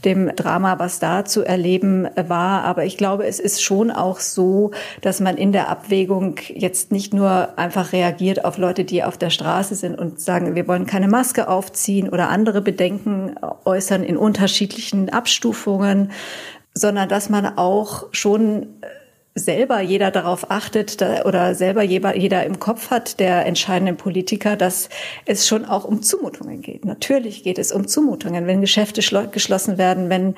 dem 0.05 0.37
Drama, 0.37 0.79
was 0.79 1.01
da 1.01 1.25
zu 1.25 1.43
erleben 1.43 2.07
war. 2.15 2.63
Aber 2.63 2.85
ich 2.85 2.97
glaube, 2.97 3.27
es 3.27 3.41
ist 3.41 3.61
schon 3.61 3.91
auch 3.91 4.21
so, 4.21 4.71
dass 5.01 5.19
man 5.19 5.39
in 5.39 5.51
der 5.51 5.69
Abwägung 5.69 6.37
jetzt 6.55 6.93
nicht 6.93 7.13
nur 7.13 7.59
einfach 7.59 7.93
reagiert 7.93 8.45
auf 8.45 8.57
Leute, 8.57 8.85
die 8.85 9.03
auf 9.03 9.19
der 9.19 9.31
Straße 9.31 9.75
sind 9.75 9.99
und 9.99 10.21
sagen, 10.21 10.55
wir 10.55 10.69
wollen 10.69 10.87
keine 10.87 11.09
Maske 11.09 11.49
aufziehen 11.49 12.09
oder 12.09 12.29
andere 12.29 12.63
Bedenken 12.63 13.35
äußern 13.65 14.05
in 14.05 14.17
unterschiedlichen 14.17 15.09
Abstufungen, 15.09 16.13
sondern 16.77 17.09
dass 17.09 17.31
man 17.31 17.57
auch 17.57 18.05
schon 18.13 18.65
äh, 18.83 18.87
selber 19.35 19.81
jeder 19.81 20.11
darauf 20.11 20.51
achtet 20.51 21.03
oder 21.25 21.55
selber 21.55 21.83
jeder 21.83 22.45
im 22.45 22.59
Kopf 22.59 22.91
hat, 22.91 23.19
der 23.21 23.45
entscheidenden 23.47 23.97
Politiker, 23.97 24.57
dass 24.57 24.89
es 25.25 25.47
schon 25.47 25.65
auch 25.65 25.85
um 25.85 26.03
Zumutungen 26.03 26.63
geht. 26.63 26.85
Natürlich 26.85 27.43
geht 27.43 27.59
es 27.59 27.73
um 27.73 27.87
Zumutungen, 27.87 28.47
wenn 28.47 28.61
Geschäfte 28.63 29.03
geschlossen 29.31 29.79
werden, 29.79 30.09
wenn 30.09 30.35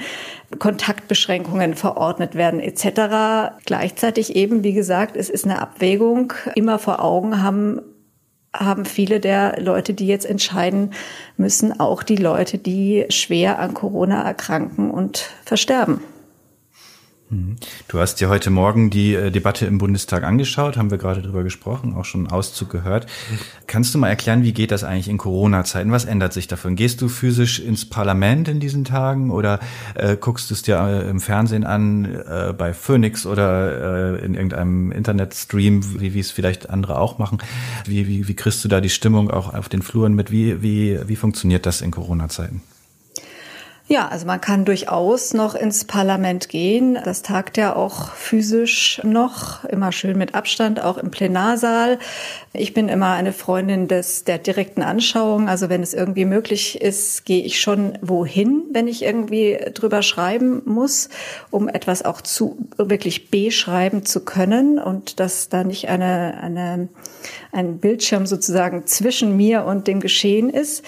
Kontaktbeschränkungen 0.58 1.74
verordnet 1.74 2.34
werden 2.34 2.60
etc. 2.60 3.54
Gleichzeitig 3.64 4.34
eben, 4.34 4.64
wie 4.64 4.72
gesagt, 4.74 5.16
es 5.16 5.30
ist 5.30 5.44
eine 5.44 5.60
Abwägung. 5.60 6.32
Immer 6.54 6.78
vor 6.78 7.02
Augen 7.02 7.42
haben 7.42 7.82
haben 8.52 8.86
viele 8.86 9.20
der 9.20 9.60
Leute, 9.60 9.92
die 9.92 10.06
jetzt 10.06 10.24
entscheiden 10.24 10.92
müssen, 11.36 11.78
auch 11.78 12.02
die 12.02 12.16
Leute, 12.16 12.58
die 12.58 13.04
schwer 13.10 13.58
an 13.58 13.74
Corona 13.74 14.22
erkranken 14.22 14.90
und 14.90 15.30
versterben. 15.44 16.00
Du 17.88 17.98
hast 17.98 18.16
dir 18.16 18.30
heute 18.30 18.48
Morgen 18.48 18.88
die 18.88 19.14
äh, 19.14 19.30
Debatte 19.30 19.66
im 19.66 19.76
Bundestag 19.76 20.24
angeschaut, 20.24 20.78
haben 20.78 20.90
wir 20.90 20.96
gerade 20.96 21.20
drüber 21.20 21.42
gesprochen, 21.42 21.94
auch 21.94 22.06
schon 22.06 22.26
Auszug 22.26 22.70
gehört. 22.70 23.06
Kannst 23.66 23.94
du 23.94 23.98
mal 23.98 24.08
erklären, 24.08 24.44
wie 24.44 24.54
geht 24.54 24.70
das 24.70 24.82
eigentlich 24.82 25.08
in 25.08 25.18
Corona-Zeiten? 25.18 25.92
Was 25.92 26.06
ändert 26.06 26.32
sich 26.32 26.46
davon? 26.46 26.74
Gehst 26.74 27.02
du 27.02 27.08
physisch 27.08 27.60
ins 27.60 27.84
Parlament 27.84 28.48
in 28.48 28.60
diesen 28.60 28.84
Tagen 28.84 29.30
oder 29.30 29.60
äh, 29.94 30.16
guckst 30.16 30.48
du 30.48 30.54
es 30.54 30.62
dir 30.62 30.78
äh, 30.78 31.10
im 31.10 31.20
Fernsehen 31.20 31.64
an, 31.64 32.06
äh, 32.06 32.54
bei 32.56 32.72
Phoenix 32.72 33.26
oder 33.26 34.22
in 34.22 34.34
irgendeinem 34.34 34.90
Internetstream, 34.90 36.00
wie, 36.00 36.14
wie 36.14 36.20
es 36.20 36.30
vielleicht 36.30 36.70
andere 36.70 36.98
auch 36.98 37.18
machen? 37.18 37.38
Wie, 37.84 38.06
wie, 38.06 38.26
wie 38.28 38.34
kriegst 38.34 38.64
du 38.64 38.68
da 38.68 38.80
die 38.80 38.88
Stimmung 38.88 39.30
auch 39.30 39.52
auf 39.52 39.68
den 39.68 39.82
Fluren 39.82 40.14
mit? 40.14 40.30
Wie, 40.30 40.62
wie, 40.62 40.98
wie 41.06 41.16
funktioniert 41.16 41.66
das 41.66 41.82
in 41.82 41.90
Corona-Zeiten? 41.90 42.62
Ja, 43.90 44.08
also 44.08 44.26
man 44.26 44.38
kann 44.38 44.66
durchaus 44.66 45.32
noch 45.32 45.54
ins 45.54 45.86
Parlament 45.86 46.50
gehen. 46.50 46.98
Das 47.06 47.22
tagt 47.22 47.56
ja 47.56 47.74
auch 47.74 48.12
physisch 48.12 49.00
noch, 49.02 49.64
immer 49.64 49.92
schön 49.92 50.18
mit 50.18 50.34
Abstand, 50.34 50.78
auch 50.84 50.98
im 50.98 51.10
Plenarsaal. 51.10 51.98
Ich 52.52 52.74
bin 52.74 52.90
immer 52.90 53.12
eine 53.12 53.32
Freundin 53.32 53.88
des, 53.88 54.24
der 54.24 54.36
direkten 54.36 54.82
Anschauung. 54.82 55.48
Also 55.48 55.70
wenn 55.70 55.82
es 55.82 55.94
irgendwie 55.94 56.26
möglich 56.26 56.82
ist, 56.82 57.24
gehe 57.24 57.42
ich 57.42 57.62
schon 57.62 57.96
wohin, 58.02 58.64
wenn 58.72 58.88
ich 58.88 59.02
irgendwie 59.02 59.58
drüber 59.72 60.02
schreiben 60.02 60.60
muss, 60.66 61.08
um 61.50 61.66
etwas 61.66 62.04
auch 62.04 62.20
zu, 62.20 62.58
wirklich 62.76 63.30
beschreiben 63.30 64.04
zu 64.04 64.22
können 64.22 64.78
und 64.78 65.18
dass 65.18 65.48
da 65.48 65.64
nicht 65.64 65.88
eine, 65.88 66.38
eine, 66.42 66.88
ein 67.52 67.78
Bildschirm 67.78 68.26
sozusagen 68.26 68.86
zwischen 68.86 69.34
mir 69.34 69.64
und 69.64 69.86
dem 69.86 70.00
Geschehen 70.00 70.50
ist. 70.50 70.84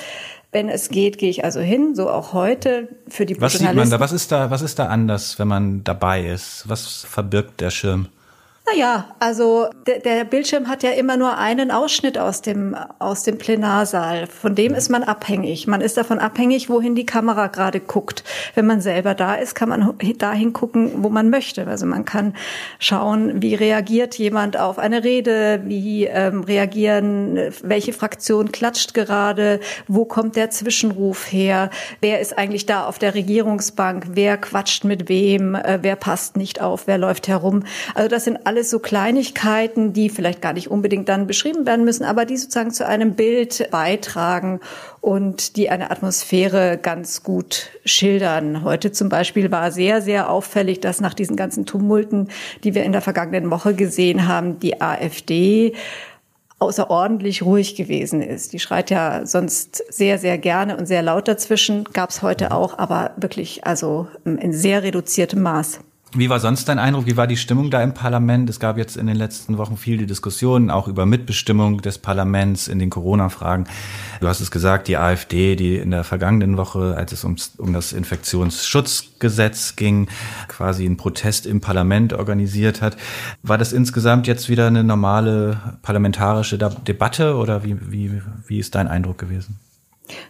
Wenn 0.52 0.68
es 0.68 0.88
geht, 0.88 1.18
gehe 1.18 1.30
ich 1.30 1.44
also 1.44 1.60
hin, 1.60 1.94
so 1.94 2.10
auch 2.10 2.32
heute 2.32 2.88
für 3.08 3.24
die 3.24 3.40
Was 3.40 3.52
sieht 3.52 3.72
man 3.72 3.88
da? 3.88 4.00
Was 4.00 4.12
ist 4.12 4.32
da, 4.32 4.50
was 4.50 4.62
ist 4.62 4.78
da 4.80 4.86
anders, 4.86 5.38
wenn 5.38 5.46
man 5.46 5.84
dabei 5.84 6.26
ist? 6.26 6.64
Was 6.66 7.04
verbirgt 7.04 7.60
der 7.60 7.70
Schirm? 7.70 8.08
Naja, 8.72 9.06
also 9.18 9.68
der, 9.86 10.24
Bildschirm 10.24 10.68
hat 10.68 10.82
ja 10.82 10.90
immer 10.90 11.16
nur 11.16 11.38
einen 11.38 11.70
Ausschnitt 11.70 12.18
aus 12.18 12.42
dem, 12.42 12.76
aus 12.98 13.24
dem 13.24 13.38
Plenarsaal. 13.38 14.26
Von 14.26 14.54
dem 14.54 14.74
ist 14.74 14.90
man 14.90 15.02
abhängig. 15.02 15.66
Man 15.66 15.80
ist 15.80 15.96
davon 15.96 16.18
abhängig, 16.18 16.68
wohin 16.68 16.94
die 16.94 17.06
Kamera 17.06 17.48
gerade 17.48 17.80
guckt. 17.80 18.22
Wenn 18.54 18.66
man 18.66 18.80
selber 18.80 19.14
da 19.14 19.34
ist, 19.34 19.54
kann 19.54 19.70
man 19.70 19.94
dahin 20.18 20.52
gucken, 20.52 21.02
wo 21.02 21.08
man 21.08 21.30
möchte. 21.30 21.66
Also 21.66 21.86
man 21.86 22.04
kann 22.04 22.34
schauen, 22.78 23.42
wie 23.42 23.54
reagiert 23.54 24.16
jemand 24.18 24.58
auf 24.58 24.78
eine 24.78 25.02
Rede, 25.02 25.62
wie 25.64 26.04
ähm, 26.04 26.44
reagieren, 26.44 27.38
welche 27.62 27.92
Fraktion 27.92 28.52
klatscht 28.52 28.94
gerade, 28.94 29.60
wo 29.88 30.04
kommt 30.04 30.36
der 30.36 30.50
Zwischenruf 30.50 31.32
her, 31.32 31.70
wer 32.00 32.20
ist 32.20 32.36
eigentlich 32.38 32.66
da 32.66 32.84
auf 32.84 32.98
der 32.98 33.14
Regierungsbank, 33.14 34.08
wer 34.12 34.36
quatscht 34.36 34.84
mit 34.84 35.08
wem, 35.08 35.54
äh, 35.54 35.78
wer 35.82 35.96
passt 35.96 36.36
nicht 36.36 36.60
auf, 36.60 36.86
wer 36.86 36.98
läuft 36.98 37.26
herum. 37.26 37.64
Also 37.94 38.08
das 38.08 38.24
sind 38.24 38.46
alles 38.46 38.59
so 38.68 38.78
Kleinigkeiten, 38.78 39.92
die 39.92 40.10
vielleicht 40.10 40.42
gar 40.42 40.52
nicht 40.52 40.70
unbedingt 40.70 41.08
dann 41.08 41.26
beschrieben 41.26 41.64
werden 41.66 41.84
müssen, 41.84 42.04
aber 42.04 42.26
die 42.26 42.36
sozusagen 42.36 42.72
zu 42.72 42.86
einem 42.86 43.14
Bild 43.14 43.68
beitragen 43.70 44.60
und 45.00 45.56
die 45.56 45.70
eine 45.70 45.90
Atmosphäre 45.90 46.78
ganz 46.80 47.22
gut 47.22 47.70
schildern. 47.84 48.62
Heute 48.64 48.92
zum 48.92 49.08
Beispiel 49.08 49.50
war 49.50 49.72
sehr, 49.72 50.02
sehr 50.02 50.28
auffällig, 50.28 50.80
dass 50.80 51.00
nach 51.00 51.14
diesen 51.14 51.36
ganzen 51.36 51.64
Tumulten, 51.64 52.28
die 52.64 52.74
wir 52.74 52.84
in 52.84 52.92
der 52.92 53.00
vergangenen 53.00 53.50
Woche 53.50 53.74
gesehen 53.74 54.28
haben, 54.28 54.58
die 54.58 54.80
AfD 54.80 55.74
außerordentlich 56.58 57.42
ruhig 57.42 57.74
gewesen 57.74 58.20
ist. 58.22 58.52
Die 58.52 58.60
schreit 58.60 58.90
ja 58.90 59.24
sonst 59.24 59.82
sehr, 59.88 60.18
sehr 60.18 60.36
gerne 60.36 60.76
und 60.76 60.86
sehr 60.86 61.02
laut 61.02 61.26
dazwischen. 61.26 61.84
Gab 61.92 62.10
es 62.10 62.22
heute 62.22 62.52
auch, 62.52 62.78
aber 62.78 63.12
wirklich 63.16 63.66
also 63.66 64.08
in 64.24 64.52
sehr 64.52 64.82
reduziertem 64.82 65.40
Maß. 65.40 65.80
Wie 66.12 66.28
war 66.28 66.40
sonst 66.40 66.68
dein 66.68 66.80
Eindruck? 66.80 67.06
Wie 67.06 67.16
war 67.16 67.28
die 67.28 67.36
Stimmung 67.36 67.70
da 67.70 67.80
im 67.80 67.94
Parlament? 67.94 68.50
Es 68.50 68.58
gab 68.58 68.76
jetzt 68.76 68.96
in 68.96 69.06
den 69.06 69.14
letzten 69.14 69.58
Wochen 69.58 69.76
viele 69.76 70.06
Diskussionen, 70.06 70.68
auch 70.68 70.88
über 70.88 71.06
Mitbestimmung 71.06 71.82
des 71.82 71.98
Parlaments 71.98 72.66
in 72.66 72.80
den 72.80 72.90
Corona-Fragen. 72.90 73.66
Du 74.20 74.26
hast 74.26 74.40
es 74.40 74.50
gesagt, 74.50 74.88
die 74.88 74.96
AfD, 74.96 75.54
die 75.54 75.76
in 75.76 75.92
der 75.92 76.02
vergangenen 76.02 76.56
Woche, 76.56 76.96
als 76.96 77.12
es 77.12 77.22
um, 77.22 77.36
um 77.58 77.72
das 77.72 77.92
Infektionsschutzgesetz 77.92 79.76
ging, 79.76 80.08
quasi 80.48 80.84
einen 80.84 80.96
Protest 80.96 81.46
im 81.46 81.60
Parlament 81.60 82.12
organisiert 82.12 82.82
hat. 82.82 82.96
War 83.44 83.56
das 83.56 83.72
insgesamt 83.72 84.26
jetzt 84.26 84.48
wieder 84.48 84.66
eine 84.66 84.82
normale 84.82 85.78
parlamentarische 85.82 86.58
Debatte 86.58 87.36
oder 87.36 87.62
wie, 87.62 87.76
wie, 87.88 88.20
wie 88.48 88.58
ist 88.58 88.74
dein 88.74 88.88
Eindruck 88.88 89.18
gewesen? 89.18 89.60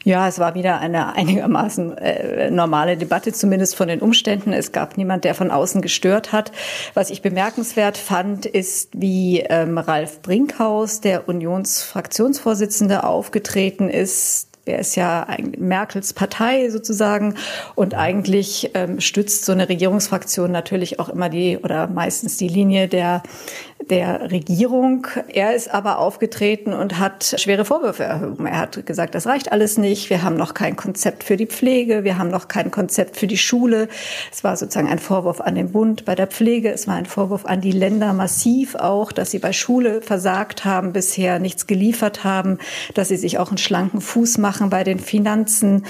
Ja, 0.04 0.28
es 0.28 0.38
war 0.38 0.54
wieder 0.54 0.80
eine 0.80 1.14
einigermaßen 1.14 1.99
äh, 1.99 2.50
normale 2.50 2.96
Debatte, 2.96 3.32
zumindest 3.32 3.76
von 3.76 3.88
den 3.88 4.00
Umständen. 4.00 4.52
Es 4.52 4.72
gab 4.72 4.96
niemand, 4.96 5.25
der 5.25 5.34
von 5.34 5.50
außen 5.50 5.82
gestört 5.82 6.32
hat. 6.32 6.52
Was 6.94 7.10
ich 7.10 7.22
bemerkenswert 7.22 7.99
fand, 7.99 8.46
ist, 8.46 8.90
wie 8.94 9.40
ähm, 9.40 9.78
Ralf 9.78 10.22
Brinkhaus, 10.22 11.00
der 11.00 11.28
Unionsfraktionsvorsitzende, 11.28 13.04
aufgetreten 13.04 13.88
ist 13.88 14.50
er 14.66 14.80
ist 14.80 14.94
ja 14.94 15.26
Merkels 15.58 16.12
Partei 16.12 16.68
sozusagen 16.70 17.34
und 17.75 17.94
eigentlich 17.94 18.70
ähm, 18.75 19.00
stützt 19.00 19.44
so 19.44 19.52
eine 19.52 19.68
Regierungsfraktion 19.68 20.52
natürlich 20.52 21.00
auch 21.00 21.08
immer 21.08 21.28
die 21.28 21.58
oder 21.58 21.87
meistens 21.87 22.37
die 22.37 22.49
Linie 22.49 22.88
der 22.88 23.22
der 23.88 24.30
Regierung. 24.30 25.06
Er 25.28 25.54
ist 25.54 25.72
aber 25.72 25.99
aufgetreten 25.99 26.72
und 26.72 26.99
hat 26.99 27.34
schwere 27.38 27.64
Vorwürfe 27.64 28.04
erhoben. 28.04 28.46
Er 28.46 28.58
hat 28.58 28.87
gesagt, 28.87 29.14
das 29.14 29.26
reicht 29.26 29.52
alles 29.52 29.78
nicht. 29.78 30.10
Wir 30.10 30.22
haben 30.22 30.37
noch 30.37 30.54
kein 30.54 30.76
Konzept 30.76 31.25
für 31.25 31.37
die 31.37 31.46
Pflege. 31.46 32.04
Wir 32.04 32.18
haben 32.18 32.30
noch 32.30 32.49
kein 32.49 32.70
Konzept 32.70 33.16
für 33.16 33.26
die 33.26 33.38
Schule. 33.38 33.88
Es 34.30 34.44
war 34.44 34.56
sozusagen 34.56 34.88
ein 34.88 34.99
Vorwurf 34.99 35.40
an 35.40 35.54
den 35.54 35.72
Bund 35.72 36.04
bei 36.04 36.14
der 36.14 36.26
Pflege. 36.26 36.70
Es 36.70 36.87
war 36.87 36.94
ein 36.94 37.06
Vorwurf 37.06 37.46
an 37.46 37.60
die 37.60 37.72
Länder 37.72 38.12
massiv 38.12 38.75
auch, 38.75 39.12
dass 39.12 39.30
sie 39.30 39.38
bei 39.38 39.52
Schule 39.52 40.02
versagt 40.02 40.64
haben, 40.64 40.92
bisher 40.92 41.38
nichts 41.38 41.66
geliefert 41.66 42.25
haben, 42.25 42.58
dass 42.94 43.08
sie 43.08 43.16
sich 43.16 43.38
auch 43.38 43.49
einen 43.49 43.58
schlanken 43.58 44.00
Fuß 44.00 44.38
machen 44.38 44.70
bei 44.70 44.84
den 44.84 44.99
Finanzen. 44.99 45.87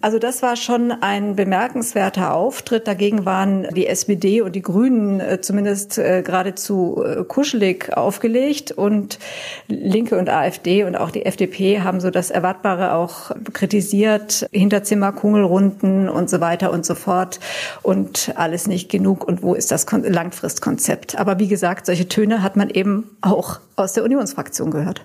Also 0.00 0.18
das 0.18 0.42
war 0.42 0.56
schon 0.56 0.92
ein 0.92 1.36
bemerkenswerter 1.36 2.34
Auftritt. 2.34 2.86
Dagegen 2.86 3.24
waren 3.24 3.66
die 3.74 3.86
SPD 3.86 4.42
und 4.42 4.54
die 4.54 4.62
Grünen 4.62 5.20
äh, 5.20 5.40
zumindest 5.40 5.98
äh, 5.98 6.22
geradezu 6.22 7.02
äh, 7.04 7.24
kuschelig 7.34 7.96
aufgelegt 7.96 8.70
und 8.70 9.18
Linke 9.66 10.16
und 10.16 10.28
AfD 10.28 10.84
und 10.84 10.94
auch 10.94 11.10
die 11.10 11.26
FDP 11.26 11.80
haben 11.80 11.98
so 11.98 12.10
das 12.10 12.30
Erwartbare 12.30 12.94
auch 12.94 13.32
kritisiert, 13.52 14.46
Hinterzimmer, 14.52 15.10
Kungelrunden 15.10 16.08
und 16.08 16.30
so 16.30 16.40
weiter 16.40 16.70
und 16.70 16.86
so 16.86 16.94
fort 16.94 17.40
und 17.82 18.32
alles 18.36 18.68
nicht 18.68 18.88
genug 18.88 19.26
und 19.26 19.42
wo 19.42 19.54
ist 19.54 19.72
das 19.72 19.84
Langfristkonzept. 19.90 21.18
Aber 21.18 21.40
wie 21.40 21.48
gesagt, 21.48 21.86
solche 21.86 22.08
Töne 22.08 22.40
hat 22.40 22.54
man 22.54 22.70
eben 22.70 23.16
auch 23.20 23.58
aus 23.74 23.94
der 23.94 24.04
Unionsfraktion 24.04 24.70
gehört. 24.70 25.02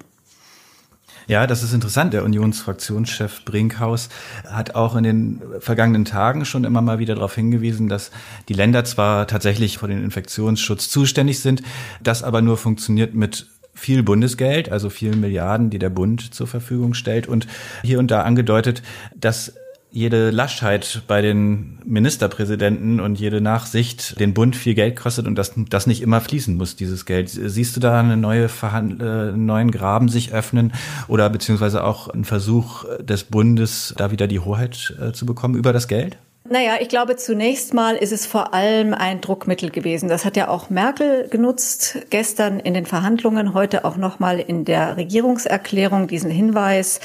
Ja, 1.29 1.45
das 1.45 1.61
ist 1.61 1.73
interessant. 1.73 2.13
Der 2.13 2.23
Unionsfraktionschef 2.23 3.45
Brinkhaus 3.45 4.09
hat 4.47 4.73
auch 4.73 4.95
in 4.95 5.03
den 5.03 5.41
vergangenen 5.59 6.03
Tagen 6.03 6.43
schon 6.43 6.63
immer 6.63 6.81
mal 6.81 6.97
wieder 6.97 7.13
darauf 7.13 7.35
hingewiesen, 7.35 7.87
dass 7.87 8.09
die 8.47 8.55
Länder 8.55 8.83
zwar 8.83 9.27
tatsächlich 9.27 9.77
vor 9.77 9.87
den 9.87 10.03
Infektionsschutz 10.03 10.89
zuständig 10.89 11.39
sind, 11.39 11.61
das 12.01 12.23
aber 12.23 12.41
nur 12.41 12.57
funktioniert 12.57 13.13
mit 13.13 13.45
viel 13.75 14.01
Bundesgeld, 14.01 14.71
also 14.71 14.89
vielen 14.89 15.19
Milliarden, 15.19 15.69
die 15.69 15.77
der 15.77 15.91
Bund 15.91 16.33
zur 16.33 16.47
Verfügung 16.47 16.95
stellt 16.95 17.27
und 17.27 17.45
hier 17.83 17.99
und 17.99 18.09
da 18.09 18.23
angedeutet, 18.23 18.81
dass 19.15 19.53
jede 19.91 20.29
Laschheit 20.29 21.01
bei 21.07 21.21
den 21.21 21.79
Ministerpräsidenten 21.83 22.99
und 22.99 23.19
jede 23.19 23.41
Nachsicht 23.41 24.19
den 24.19 24.33
Bund 24.33 24.55
viel 24.55 24.75
Geld 24.75 24.95
kostet 24.95 25.25
und 25.25 25.35
dass 25.35 25.53
das 25.69 25.87
nicht 25.87 26.01
immer 26.01 26.21
fließen 26.21 26.55
muss, 26.55 26.75
dieses 26.75 27.05
Geld. 27.05 27.29
Siehst 27.29 27.75
du 27.75 27.79
da 27.79 27.99
eine 27.99 28.17
neue 28.17 28.49
Verhand 28.49 29.01
äh, 29.01 29.31
neuen 29.31 29.71
Graben 29.71 30.09
sich 30.09 30.31
öffnen 30.31 30.73
oder 31.07 31.29
beziehungsweise 31.29 31.83
auch 31.83 32.07
einen 32.07 32.25
Versuch 32.25 32.85
des 32.99 33.23
Bundes, 33.23 33.93
da 33.97 34.11
wieder 34.11 34.27
die 34.27 34.39
Hoheit 34.39 34.95
äh, 35.01 35.11
zu 35.11 35.25
bekommen 35.25 35.55
über 35.55 35.73
das 35.73 35.87
Geld? 35.87 36.17
Naja, 36.51 36.77
ich 36.79 36.89
glaube, 36.89 37.15
zunächst 37.15 37.75
mal 37.75 37.95
ist 37.95 38.11
es 38.11 38.25
vor 38.25 38.55
allem 38.55 38.95
ein 38.95 39.21
Druckmittel 39.21 39.69
gewesen. 39.69 40.09
Das 40.09 40.25
hat 40.25 40.35
ja 40.35 40.47
auch 40.47 40.71
Merkel 40.71 41.27
genutzt, 41.29 41.99
gestern 42.09 42.59
in 42.59 42.73
den 42.73 42.87
Verhandlungen, 42.87 43.53
heute 43.53 43.85
auch 43.85 43.97
nochmal 43.97 44.39
in 44.39 44.65
der 44.65 44.97
Regierungserklärung 44.97 46.07
diesen 46.07 46.31
Hinweis, 46.31 47.01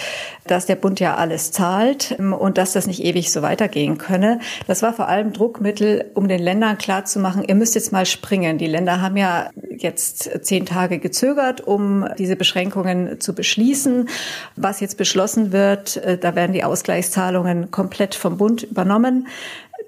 dass 0.46 0.64
der 0.64 0.76
Bund 0.76 0.98
ja 0.98 1.16
alles 1.16 1.52
zahlt 1.52 2.16
und 2.18 2.56
dass 2.56 2.72
das 2.72 2.86
nicht 2.86 3.04
ewig 3.04 3.30
so 3.32 3.42
weitergehen 3.42 3.98
könne. 3.98 4.40
Das 4.66 4.80
war 4.80 4.94
vor 4.94 5.08
allem 5.08 5.34
Druckmittel, 5.34 6.10
um 6.14 6.26
den 6.26 6.40
Ländern 6.40 6.78
klarzumachen, 6.78 7.44
ihr 7.44 7.54
müsst 7.54 7.74
jetzt 7.74 7.92
mal 7.92 8.06
springen. 8.06 8.56
Die 8.56 8.66
Länder 8.66 9.02
haben 9.02 9.18
ja 9.18 9.50
jetzt 9.76 10.46
zehn 10.46 10.64
Tage 10.64 10.98
gezögert, 11.00 11.60
um 11.60 12.08
diese 12.16 12.36
Beschränkungen 12.36 13.20
zu 13.20 13.34
beschließen. 13.34 14.08
Was 14.56 14.80
jetzt 14.80 14.96
beschlossen 14.96 15.52
wird, 15.52 15.98
äh, 15.98 16.16
da 16.16 16.34
werden 16.34 16.54
die 16.54 16.64
Ausgleichszahlungen 16.64 17.70
komplett 17.70 18.14
vom 18.14 18.38
Bund 18.38 18.62
übernommen 18.62 19.26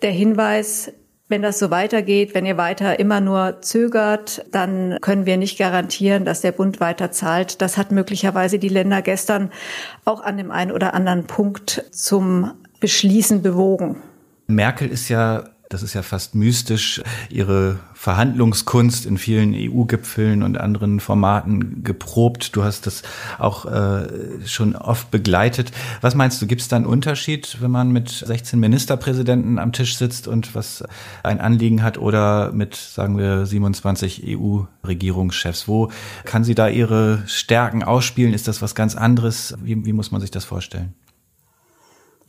der 0.02 0.10
Hinweis, 0.10 0.92
wenn 1.28 1.42
das 1.42 1.58
so 1.58 1.70
weitergeht, 1.70 2.34
wenn 2.34 2.46
ihr 2.46 2.56
weiter 2.56 3.00
immer 3.00 3.20
nur 3.20 3.60
zögert, 3.60 4.44
dann 4.52 4.98
können 5.00 5.26
wir 5.26 5.36
nicht 5.36 5.58
garantieren, 5.58 6.24
dass 6.24 6.40
der 6.40 6.52
Bund 6.52 6.78
weiter 6.78 7.10
zahlt. 7.10 7.60
Das 7.60 7.76
hat 7.76 7.90
möglicherweise 7.90 8.58
die 8.58 8.68
Länder 8.68 9.02
gestern 9.02 9.50
auch 10.04 10.22
an 10.22 10.36
dem 10.36 10.50
einen 10.50 10.70
oder 10.70 10.94
anderen 10.94 11.26
Punkt 11.26 11.84
zum 11.90 12.52
Beschließen 12.78 13.42
bewogen. 13.42 13.96
Merkel 14.46 14.88
ist 14.88 15.08
ja 15.08 15.44
das 15.68 15.82
ist 15.82 15.94
ja 15.94 16.02
fast 16.02 16.34
mystisch, 16.34 17.02
ihre 17.28 17.78
Verhandlungskunst 17.94 19.06
in 19.06 19.18
vielen 19.18 19.52
EU-Gipfeln 19.54 20.42
und 20.42 20.58
anderen 20.58 21.00
Formaten 21.00 21.82
geprobt. 21.82 22.54
Du 22.54 22.62
hast 22.62 22.86
das 22.86 23.02
auch 23.38 23.66
äh, 23.66 24.06
schon 24.44 24.76
oft 24.76 25.10
begleitet. 25.10 25.72
Was 26.02 26.14
meinst 26.14 26.40
du, 26.40 26.46
gibt 26.46 26.60
es 26.60 26.68
da 26.68 26.76
einen 26.76 26.86
Unterschied, 26.86 27.60
wenn 27.60 27.70
man 27.70 27.90
mit 27.90 28.10
16 28.10 28.60
Ministerpräsidenten 28.60 29.58
am 29.58 29.72
Tisch 29.72 29.96
sitzt 29.96 30.28
und 30.28 30.54
was 30.54 30.84
ein 31.22 31.40
Anliegen 31.40 31.82
hat 31.82 31.98
oder 31.98 32.52
mit, 32.52 32.76
sagen 32.76 33.18
wir, 33.18 33.46
27 33.46 34.22
EU-Regierungschefs? 34.24 35.66
Wo 35.66 35.90
kann 36.24 36.44
sie 36.44 36.54
da 36.54 36.68
ihre 36.68 37.22
Stärken 37.26 37.82
ausspielen? 37.82 38.34
Ist 38.34 38.46
das 38.46 38.62
was 38.62 38.74
ganz 38.74 38.94
anderes? 38.94 39.56
Wie, 39.62 39.84
wie 39.84 39.92
muss 39.92 40.12
man 40.12 40.20
sich 40.20 40.30
das 40.30 40.44
vorstellen? 40.44 40.94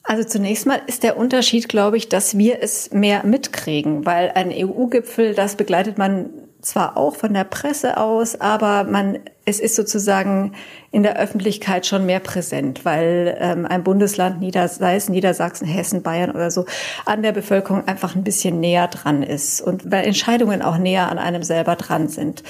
Also 0.08 0.24
zunächst 0.24 0.66
mal 0.66 0.80
ist 0.88 1.04
der 1.04 1.18
Unterschied, 1.18 1.68
glaube 1.68 1.98
ich, 1.98 2.08
dass 2.08 2.38
wir 2.38 2.64
es 2.64 2.92
mehr 2.92 3.26
mitkriegen, 3.26 4.06
weil 4.06 4.32
ein 4.36 4.54
EU-Gipfel, 4.54 5.36
das 5.36 5.58
begleitet 5.58 5.98
man 5.98 6.30
zwar 6.62 6.96
auch 6.96 7.18
von 7.18 7.34
der 7.34 7.44
Presse 7.44 7.98
aus, 7.98 8.40
aber 8.40 8.86
man, 8.86 9.20
es 9.44 9.60
ist 9.60 9.76
sozusagen 9.76 10.54
in 10.92 11.04
der 11.04 11.20
Öffentlichkeit 11.20 11.86
schon 11.86 12.06
mehr 12.06 12.22
präsent, 12.22 12.86
weil 12.86 13.38
ähm, 13.40 13.66
ein 13.66 13.84
Bundesland, 13.84 14.40
Nieder, 14.40 14.70
sei 14.70 14.96
es 14.96 15.10
Niedersachsen, 15.10 15.68
Hessen, 15.68 16.04
Bayern 16.04 16.32
oder 16.32 16.52
so, 16.52 16.66
an 17.06 17.22
der 17.22 17.34
Bevölkerung 17.34 17.86
einfach 17.86 18.16
ein 18.16 18.24
bisschen 18.24 18.62
näher 18.62 18.88
dran 18.88 19.24
ist 19.24 19.60
und 19.60 19.92
weil 19.92 20.06
Entscheidungen 20.06 20.62
auch 20.62 20.78
näher 20.78 21.12
an 21.12 21.20
einem 21.20 21.44
selber 21.44 21.76
dran 21.76 22.08
sind. 22.08 22.44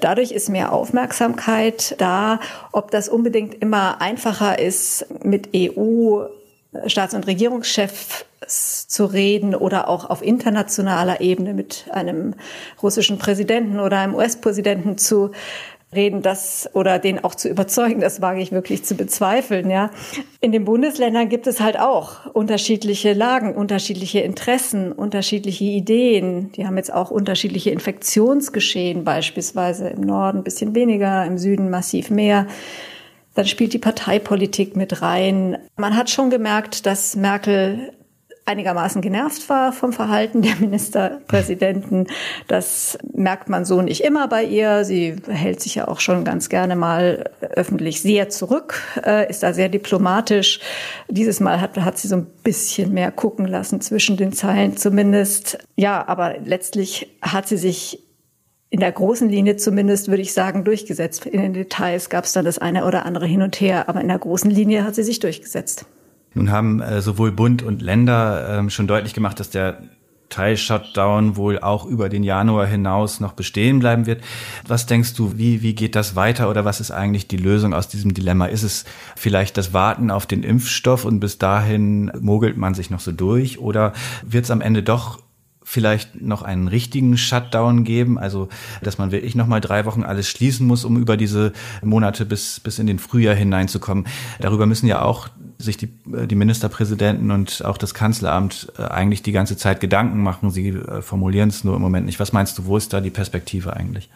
Dadurch 0.00 0.30
ist 0.30 0.48
mehr 0.48 0.72
Aufmerksamkeit 0.72 1.96
da. 1.98 2.38
Ob 2.70 2.92
das 2.92 3.08
unbedingt 3.08 3.54
immer 3.56 4.00
einfacher 4.00 4.60
ist, 4.60 5.06
mit 5.24 5.50
EU 5.54 6.24
Staats- 6.86 7.14
und 7.14 7.26
Regierungschefs 7.26 8.24
zu 8.88 9.04
reden 9.06 9.54
oder 9.54 9.88
auch 9.88 10.08
auf 10.08 10.22
internationaler 10.22 11.20
Ebene 11.20 11.54
mit 11.54 11.86
einem 11.90 12.34
russischen 12.82 13.18
Präsidenten 13.18 13.80
oder 13.80 13.98
einem 13.98 14.14
US-Präsidenten 14.14 14.98
zu 14.98 15.32
reden, 15.92 16.22
das 16.22 16.70
oder 16.72 16.98
den 16.98 17.24
auch 17.24 17.34
zu 17.34 17.48
überzeugen, 17.48 18.00
das 18.00 18.20
wage 18.22 18.40
ich 18.40 18.52
wirklich 18.52 18.84
zu 18.84 18.94
bezweifeln, 18.94 19.70
ja. 19.70 19.90
In 20.40 20.52
den 20.52 20.64
Bundesländern 20.64 21.28
gibt 21.28 21.46
es 21.46 21.60
halt 21.60 21.78
auch 21.78 22.26
unterschiedliche 22.32 23.12
Lagen, 23.12 23.54
unterschiedliche 23.54 24.20
Interessen, 24.20 24.92
unterschiedliche 24.92 25.64
Ideen. 25.64 26.52
Die 26.52 26.66
haben 26.66 26.76
jetzt 26.76 26.92
auch 26.92 27.10
unterschiedliche 27.10 27.70
Infektionsgeschehen, 27.70 29.04
beispielsweise 29.04 29.88
im 29.88 30.02
Norden 30.02 30.38
ein 30.38 30.44
bisschen 30.44 30.74
weniger, 30.74 31.24
im 31.24 31.38
Süden 31.38 31.70
massiv 31.70 32.10
mehr. 32.10 32.46
Dann 33.34 33.46
spielt 33.46 33.72
die 33.72 33.78
Parteipolitik 33.78 34.76
mit 34.76 35.02
rein. 35.02 35.58
Man 35.76 35.96
hat 35.96 36.10
schon 36.10 36.30
gemerkt, 36.30 36.86
dass 36.86 37.16
Merkel 37.16 37.92
einigermaßen 38.50 39.00
genervt 39.00 39.48
war 39.48 39.72
vom 39.72 39.92
Verhalten 39.92 40.42
der 40.42 40.56
Ministerpräsidenten. 40.60 42.08
Das 42.48 42.98
merkt 43.12 43.48
man 43.48 43.64
so 43.64 43.80
nicht 43.80 44.02
immer 44.02 44.28
bei 44.28 44.44
ihr. 44.44 44.84
Sie 44.84 45.16
hält 45.28 45.60
sich 45.60 45.76
ja 45.76 45.88
auch 45.88 46.00
schon 46.00 46.24
ganz 46.24 46.48
gerne 46.48 46.76
mal 46.76 47.30
öffentlich 47.40 48.02
sehr 48.02 48.28
zurück, 48.28 48.82
äh, 49.04 49.30
ist 49.30 49.42
da 49.42 49.52
sehr 49.52 49.68
diplomatisch. 49.68 50.60
Dieses 51.08 51.40
Mal 51.40 51.60
hat, 51.60 51.76
hat 51.76 51.98
sie 51.98 52.08
so 52.08 52.16
ein 52.16 52.26
bisschen 52.42 52.92
mehr 52.92 53.12
gucken 53.12 53.46
lassen 53.46 53.80
zwischen 53.80 54.16
den 54.16 54.32
Zeilen 54.32 54.76
zumindest. 54.76 55.58
Ja, 55.76 56.06
aber 56.08 56.38
letztlich 56.44 57.16
hat 57.22 57.46
sie 57.46 57.56
sich 57.56 58.02
in 58.70 58.78
der 58.78 58.92
großen 58.92 59.28
Linie 59.28 59.56
zumindest, 59.56 60.08
würde 60.08 60.22
ich 60.22 60.32
sagen, 60.32 60.64
durchgesetzt. 60.64 61.26
In 61.26 61.42
den 61.42 61.52
Details 61.52 62.08
gab 62.08 62.24
es 62.24 62.32
dann 62.32 62.44
das 62.44 62.58
eine 62.58 62.86
oder 62.86 63.04
andere 63.04 63.26
hin 63.26 63.42
und 63.42 63.60
her, 63.60 63.88
aber 63.88 64.00
in 64.00 64.08
der 64.08 64.18
großen 64.18 64.50
Linie 64.50 64.84
hat 64.84 64.94
sie 64.94 65.02
sich 65.02 65.18
durchgesetzt. 65.18 65.86
Nun 66.34 66.52
haben 66.52 66.80
äh, 66.80 67.00
sowohl 67.00 67.32
Bund 67.32 67.62
und 67.64 67.82
Länder 67.82 68.64
äh, 68.64 68.70
schon 68.70 68.86
deutlich 68.86 69.12
gemacht, 69.12 69.40
dass 69.40 69.50
der 69.50 69.82
Teil-Shutdown 70.28 71.36
wohl 71.36 71.58
auch 71.58 71.84
über 71.84 72.08
den 72.08 72.22
Januar 72.22 72.66
hinaus 72.66 73.18
noch 73.18 73.32
bestehen 73.32 73.80
bleiben 73.80 74.06
wird. 74.06 74.22
Was 74.66 74.86
denkst 74.86 75.14
du, 75.14 75.36
wie, 75.36 75.60
wie 75.62 75.74
geht 75.74 75.96
das 75.96 76.14
weiter 76.14 76.48
oder 76.48 76.64
was 76.64 76.78
ist 76.78 76.92
eigentlich 76.92 77.26
die 77.26 77.36
Lösung 77.36 77.74
aus 77.74 77.88
diesem 77.88 78.14
Dilemma? 78.14 78.46
Ist 78.46 78.62
es 78.62 78.84
vielleicht 79.16 79.56
das 79.56 79.72
Warten 79.72 80.12
auf 80.12 80.26
den 80.26 80.44
Impfstoff 80.44 81.04
und 81.04 81.18
bis 81.18 81.38
dahin 81.38 82.12
mogelt 82.20 82.56
man 82.56 82.74
sich 82.74 82.90
noch 82.90 83.00
so 83.00 83.10
durch 83.10 83.58
oder 83.58 83.92
wird 84.22 84.44
es 84.44 84.52
am 84.52 84.60
Ende 84.60 84.84
doch 84.84 85.18
vielleicht 85.70 86.20
noch 86.20 86.42
einen 86.42 86.66
richtigen 86.66 87.16
Shutdown 87.16 87.84
geben, 87.84 88.18
also 88.18 88.48
dass 88.82 88.98
man 88.98 89.12
wirklich 89.12 89.36
noch 89.36 89.46
mal 89.46 89.60
drei 89.60 89.84
Wochen 89.84 90.02
alles 90.02 90.28
schließen 90.28 90.66
muss, 90.66 90.84
um 90.84 90.96
über 90.96 91.16
diese 91.16 91.52
Monate 91.80 92.26
bis 92.26 92.58
bis 92.58 92.80
in 92.80 92.88
den 92.88 92.98
Frühjahr 92.98 93.36
hineinzukommen. 93.36 94.06
Darüber 94.40 94.66
müssen 94.66 94.88
ja 94.88 95.02
auch 95.02 95.28
sich 95.58 95.76
die, 95.76 95.88
die 96.04 96.34
Ministerpräsidenten 96.34 97.30
und 97.30 97.64
auch 97.64 97.78
das 97.78 97.94
Kanzleramt 97.94 98.72
äh, 98.78 98.82
eigentlich 98.82 99.22
die 99.22 99.30
ganze 99.30 99.56
Zeit 99.56 99.80
Gedanken 99.80 100.20
machen. 100.24 100.50
Sie 100.50 100.70
äh, 100.70 101.02
formulieren 101.02 101.50
es 101.50 101.62
nur 101.62 101.76
im 101.76 101.82
Moment 101.82 102.06
nicht. 102.06 102.18
Was 102.18 102.32
meinst 102.32 102.58
du, 102.58 102.64
wo 102.64 102.76
ist 102.76 102.92
da 102.92 103.00
die 103.00 103.10
Perspektive 103.10 103.76
eigentlich? 103.76 104.08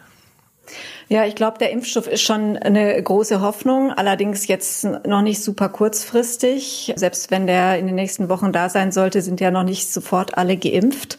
Ja, 1.07 1.25
ich 1.25 1.35
glaube, 1.35 1.57
der 1.59 1.71
Impfstoff 1.71 2.07
ist 2.07 2.21
schon 2.21 2.57
eine 2.57 3.01
große 3.01 3.41
Hoffnung, 3.41 3.91
allerdings 3.91 4.47
jetzt 4.47 4.83
noch 4.83 5.21
nicht 5.21 5.43
super 5.43 5.69
kurzfristig. 5.69 6.93
Selbst 6.95 7.31
wenn 7.31 7.47
der 7.47 7.77
in 7.77 7.85
den 7.85 7.95
nächsten 7.95 8.29
Wochen 8.29 8.51
da 8.51 8.69
sein 8.69 8.91
sollte, 8.91 9.21
sind 9.21 9.39
ja 9.39 9.51
noch 9.51 9.63
nicht 9.63 9.91
sofort 9.91 10.37
alle 10.37 10.57
geimpft, 10.57 11.17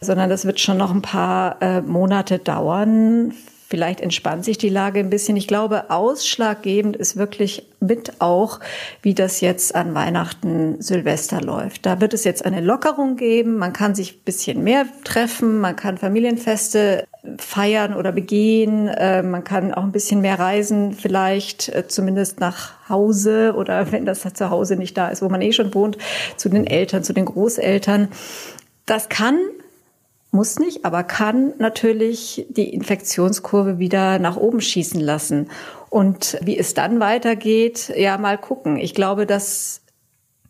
sondern 0.00 0.28
das 0.28 0.44
wird 0.44 0.60
schon 0.60 0.76
noch 0.76 0.92
ein 0.92 1.02
paar 1.02 1.62
äh, 1.62 1.80
Monate 1.80 2.38
dauern 2.38 3.34
Vielleicht 3.70 4.00
entspannt 4.00 4.46
sich 4.46 4.56
die 4.56 4.70
Lage 4.70 4.98
ein 4.98 5.10
bisschen. 5.10 5.36
Ich 5.36 5.46
glaube, 5.46 5.90
ausschlaggebend 5.90 6.96
ist 6.96 7.18
wirklich 7.18 7.68
mit 7.80 8.18
auch, 8.18 8.60
wie 9.02 9.12
das 9.12 9.42
jetzt 9.42 9.74
an 9.74 9.94
Weihnachten, 9.94 10.80
Silvester 10.80 11.42
läuft. 11.42 11.84
Da 11.84 12.00
wird 12.00 12.14
es 12.14 12.24
jetzt 12.24 12.46
eine 12.46 12.62
Lockerung 12.62 13.16
geben. 13.16 13.58
Man 13.58 13.74
kann 13.74 13.94
sich 13.94 14.14
ein 14.14 14.24
bisschen 14.24 14.64
mehr 14.64 14.86
treffen. 15.04 15.60
Man 15.60 15.76
kann 15.76 15.98
Familienfeste 15.98 17.04
feiern 17.36 17.92
oder 17.92 18.10
begehen. 18.10 18.88
Äh, 18.88 19.22
man 19.22 19.44
kann 19.44 19.74
auch 19.74 19.82
ein 19.82 19.92
bisschen 19.92 20.22
mehr 20.22 20.38
reisen, 20.38 20.94
vielleicht 20.94 21.68
äh, 21.68 21.86
zumindest 21.86 22.40
nach 22.40 22.88
Hause 22.88 23.52
oder 23.54 23.92
wenn 23.92 24.06
das 24.06 24.22
zu 24.32 24.48
Hause 24.48 24.76
nicht 24.76 24.96
da 24.96 25.08
ist, 25.08 25.20
wo 25.20 25.28
man 25.28 25.42
eh 25.42 25.52
schon 25.52 25.74
wohnt, 25.74 25.98
zu 26.38 26.48
den 26.48 26.66
Eltern, 26.66 27.04
zu 27.04 27.12
den 27.12 27.26
Großeltern. 27.26 28.08
Das 28.86 29.10
kann 29.10 29.38
muss 30.30 30.58
nicht, 30.58 30.84
aber 30.84 31.04
kann 31.04 31.54
natürlich 31.58 32.46
die 32.50 32.72
Infektionskurve 32.72 33.78
wieder 33.78 34.18
nach 34.18 34.36
oben 34.36 34.60
schießen 34.60 35.00
lassen. 35.00 35.50
Und 35.90 36.38
wie 36.42 36.58
es 36.58 36.74
dann 36.74 37.00
weitergeht, 37.00 37.92
ja, 37.96 38.18
mal 38.18 38.36
gucken. 38.36 38.76
Ich 38.76 38.94
glaube, 38.94 39.26
dass 39.26 39.80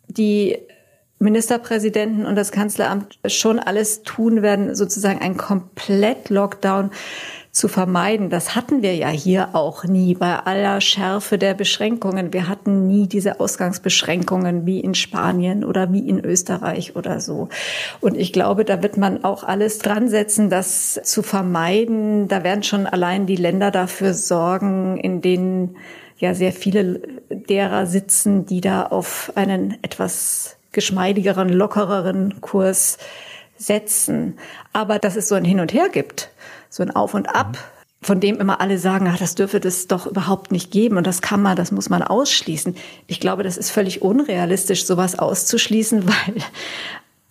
die 0.07 0.57
Ministerpräsidenten 1.19 2.25
und 2.25 2.35
das 2.35 2.51
Kanzleramt 2.51 3.19
schon 3.25 3.59
alles 3.59 4.03
tun 4.03 4.41
werden, 4.41 4.75
sozusagen 4.75 5.19
ein 5.19 5.37
komplett 5.37 6.29
Lockdown 6.29 6.91
zu 7.51 7.67
vermeiden. 7.67 8.29
Das 8.29 8.55
hatten 8.55 8.81
wir 8.81 8.95
ja 8.95 9.09
hier 9.09 9.49
auch 9.53 9.83
nie 9.83 10.13
bei 10.13 10.35
aller 10.35 10.81
Schärfe 10.81 11.37
der 11.37 11.53
Beschränkungen. 11.55 12.31
Wir 12.31 12.47
hatten 12.47 12.87
nie 12.87 13.07
diese 13.07 13.39
Ausgangsbeschränkungen 13.39 14.65
wie 14.65 14.79
in 14.79 14.93
Spanien 14.93 15.63
oder 15.63 15.91
wie 15.91 16.07
in 16.07 16.23
Österreich 16.23 16.95
oder 16.95 17.19
so. 17.19 17.49
Und 18.01 18.15
ich 18.15 18.33
glaube, 18.33 18.65
da 18.65 18.83
wird 18.83 18.97
man 18.97 19.23
auch 19.23 19.43
alles 19.43 19.79
dran 19.79 20.09
setzen, 20.09 20.49
das 20.49 20.99
zu 21.03 21.23
vermeiden. 21.23 22.27
Da 22.27 22.43
werden 22.43 22.63
schon 22.63 22.85
allein 22.85 23.25
die 23.25 23.35
Länder 23.35 23.71
dafür 23.71 24.13
sorgen, 24.13 24.97
in 24.97 25.21
denen 25.21 25.75
ja 26.17 26.33
sehr 26.33 26.51
viele 26.51 27.01
derer 27.29 27.87
sitzen, 27.87 28.45
die 28.45 28.61
da 28.61 28.83
auf 28.83 29.31
einen 29.35 29.77
etwas 29.81 30.57
geschmeidigeren, 30.71 31.49
lockereren 31.49 32.41
Kurs 32.41 32.99
setzen. 33.57 34.37
Aber 34.71 34.99
dass 34.99 35.15
es 35.15 35.27
so 35.27 35.35
ein 35.35 35.45
Hin 35.45 35.59
und 35.59 35.73
Her 35.73 35.89
gibt, 35.91 36.29
so 36.69 36.83
ein 36.83 36.95
Auf 36.95 37.13
und 37.13 37.27
Ab, 37.33 37.57
von 38.01 38.19
dem 38.19 38.39
immer 38.39 38.61
alle 38.61 38.77
sagen, 38.77 39.09
ach, 39.11 39.17
das 39.17 39.35
dürfe 39.35 39.59
das 39.59 39.87
doch 39.87 40.07
überhaupt 40.07 40.51
nicht 40.51 40.71
geben 40.71 40.97
und 40.97 41.05
das 41.05 41.21
kann 41.21 41.41
man, 41.41 41.55
das 41.55 41.71
muss 41.71 41.89
man 41.89 42.01
ausschließen. 42.01 42.75
Ich 43.07 43.19
glaube, 43.19 43.43
das 43.43 43.57
ist 43.57 43.71
völlig 43.71 44.01
unrealistisch, 44.01 44.85
sowas 44.85 45.19
auszuschließen, 45.19 46.07
weil 46.07 46.43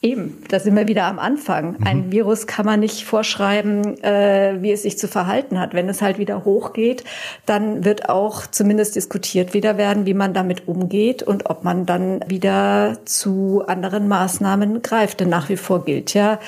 Eben, 0.00 0.44
da 0.48 0.60
sind 0.60 0.76
wir 0.76 0.86
wieder 0.86 1.06
am 1.06 1.18
Anfang. 1.18 1.72
Mhm. 1.72 1.86
Ein 1.86 2.12
Virus 2.12 2.46
kann 2.46 2.64
man 2.64 2.78
nicht 2.78 3.04
vorschreiben, 3.04 4.00
äh, 4.04 4.58
wie 4.60 4.70
es 4.70 4.82
sich 4.82 4.96
zu 4.96 5.08
verhalten 5.08 5.58
hat. 5.58 5.74
Wenn 5.74 5.88
es 5.88 6.02
halt 6.02 6.18
wieder 6.18 6.44
hochgeht, 6.44 7.02
dann 7.46 7.84
wird 7.84 8.08
auch 8.08 8.46
zumindest 8.46 8.94
diskutiert 8.94 9.54
wieder 9.54 9.76
werden, 9.76 10.06
wie 10.06 10.14
man 10.14 10.34
damit 10.34 10.68
umgeht 10.68 11.24
und 11.24 11.50
ob 11.50 11.64
man 11.64 11.84
dann 11.84 12.20
wieder 12.28 12.98
zu 13.06 13.64
anderen 13.66 14.06
Maßnahmen 14.06 14.82
greift. 14.82 15.18
Denn 15.18 15.30
nach 15.30 15.48
wie 15.48 15.56
vor 15.56 15.84
gilt 15.84 16.14
ja, 16.14 16.38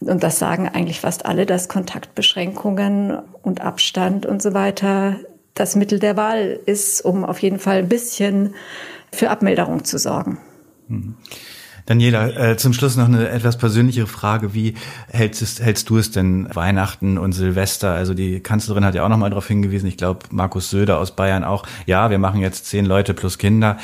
und 0.00 0.22
das 0.22 0.38
sagen 0.38 0.68
eigentlich 0.68 1.00
fast 1.00 1.26
alle, 1.26 1.46
dass 1.46 1.68
Kontaktbeschränkungen 1.68 3.18
und 3.42 3.60
Abstand 3.60 4.26
und 4.26 4.42
so 4.42 4.54
weiter 4.54 5.16
das 5.54 5.76
Mittel 5.76 5.98
der 5.98 6.16
Wahl 6.16 6.58
ist, 6.66 7.04
um 7.04 7.24
auf 7.24 7.40
jeden 7.40 7.58
Fall 7.58 7.78
ein 7.78 7.88
bisschen 7.88 8.54
für 9.12 9.30
Abmilderung 9.30 9.84
zu 9.84 9.98
sorgen. 9.98 10.38
Mhm. 10.88 11.16
Daniela, 11.86 12.28
äh, 12.28 12.56
zum 12.56 12.72
Schluss 12.72 12.96
noch 12.96 13.06
eine 13.06 13.28
etwas 13.30 13.58
persönlichere 13.58 14.06
Frage. 14.06 14.54
Wie 14.54 14.74
hältst, 15.08 15.60
hältst 15.60 15.90
du 15.90 15.98
es 15.98 16.12
denn 16.12 16.48
Weihnachten 16.54 17.18
und 17.18 17.32
Silvester? 17.32 17.92
Also 17.92 18.14
die 18.14 18.40
Kanzlerin 18.40 18.84
hat 18.84 18.94
ja 18.94 19.04
auch 19.04 19.08
noch 19.08 19.16
mal 19.16 19.30
darauf 19.30 19.48
hingewiesen, 19.48 19.88
ich 19.88 19.96
glaube 19.96 20.20
Markus 20.30 20.70
Söder 20.70 20.98
aus 20.98 21.16
Bayern 21.16 21.42
auch, 21.42 21.64
ja, 21.86 22.10
wir 22.10 22.18
machen 22.18 22.40
jetzt 22.40 22.66
zehn 22.66 22.86
Leute 22.86 23.12
plus 23.12 23.38
Kinder 23.38 23.76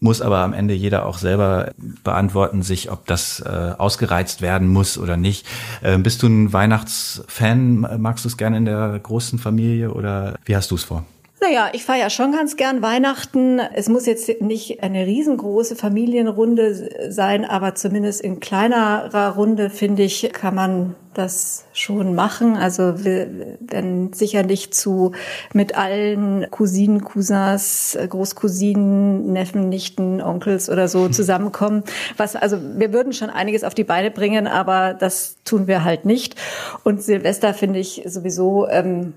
muss 0.00 0.20
aber 0.20 0.38
am 0.38 0.52
Ende 0.52 0.74
jeder 0.74 1.06
auch 1.06 1.18
selber 1.18 1.72
beantworten, 2.04 2.62
sich, 2.62 2.90
ob 2.90 3.06
das 3.06 3.40
äh, 3.40 3.74
ausgereizt 3.76 4.42
werden 4.42 4.68
muss 4.68 4.98
oder 4.98 5.16
nicht. 5.16 5.46
Äh, 5.82 5.98
bist 5.98 6.22
du 6.22 6.28
ein 6.28 6.52
Weihnachtsfan? 6.52 7.80
Magst 8.00 8.24
du 8.24 8.28
es 8.28 8.36
gerne 8.36 8.56
in 8.56 8.64
der 8.64 8.98
großen 9.02 9.38
Familie 9.38 9.92
oder 9.92 10.34
wie 10.44 10.56
hast 10.56 10.70
du 10.70 10.76
es 10.76 10.84
vor? 10.84 11.04
Naja, 11.40 11.68
ich 11.72 11.84
feiere 11.84 12.10
schon 12.10 12.32
ganz 12.32 12.56
gern 12.56 12.82
Weihnachten. 12.82 13.60
Es 13.60 13.88
muss 13.88 14.06
jetzt 14.06 14.40
nicht 14.40 14.82
eine 14.82 15.06
riesengroße 15.06 15.76
Familienrunde 15.76 17.10
sein, 17.12 17.44
aber 17.44 17.76
zumindest 17.76 18.22
in 18.22 18.40
kleinerer 18.40 19.34
Runde, 19.36 19.70
finde 19.70 20.02
ich, 20.02 20.30
kann 20.32 20.56
man 20.56 20.96
das 21.14 21.64
schon 21.72 22.16
machen. 22.16 22.56
Also 22.56 23.04
wir 23.04 23.56
werden 23.60 24.12
sicher 24.12 24.42
nicht 24.42 24.74
zu 24.74 25.12
mit 25.52 25.76
allen 25.76 26.50
Cousinen, 26.50 27.04
Cousins, 27.04 27.96
Großcousinen, 28.08 29.32
Neffen, 29.32 29.68
Nichten, 29.68 30.20
Onkels 30.20 30.68
oder 30.68 30.88
so 30.88 31.08
zusammenkommen. 31.08 31.84
Was, 32.16 32.34
also 32.34 32.58
wir 32.76 32.92
würden 32.92 33.12
schon 33.12 33.30
einiges 33.30 33.62
auf 33.62 33.74
die 33.74 33.84
Beine 33.84 34.10
bringen, 34.10 34.48
aber 34.48 34.92
das 34.92 35.36
tun 35.44 35.68
wir 35.68 35.84
halt 35.84 36.04
nicht. 36.04 36.34
Und 36.82 37.00
Silvester 37.00 37.54
finde 37.54 37.78
ich 37.78 38.02
sowieso, 38.06 38.68
ähm, 38.68 39.14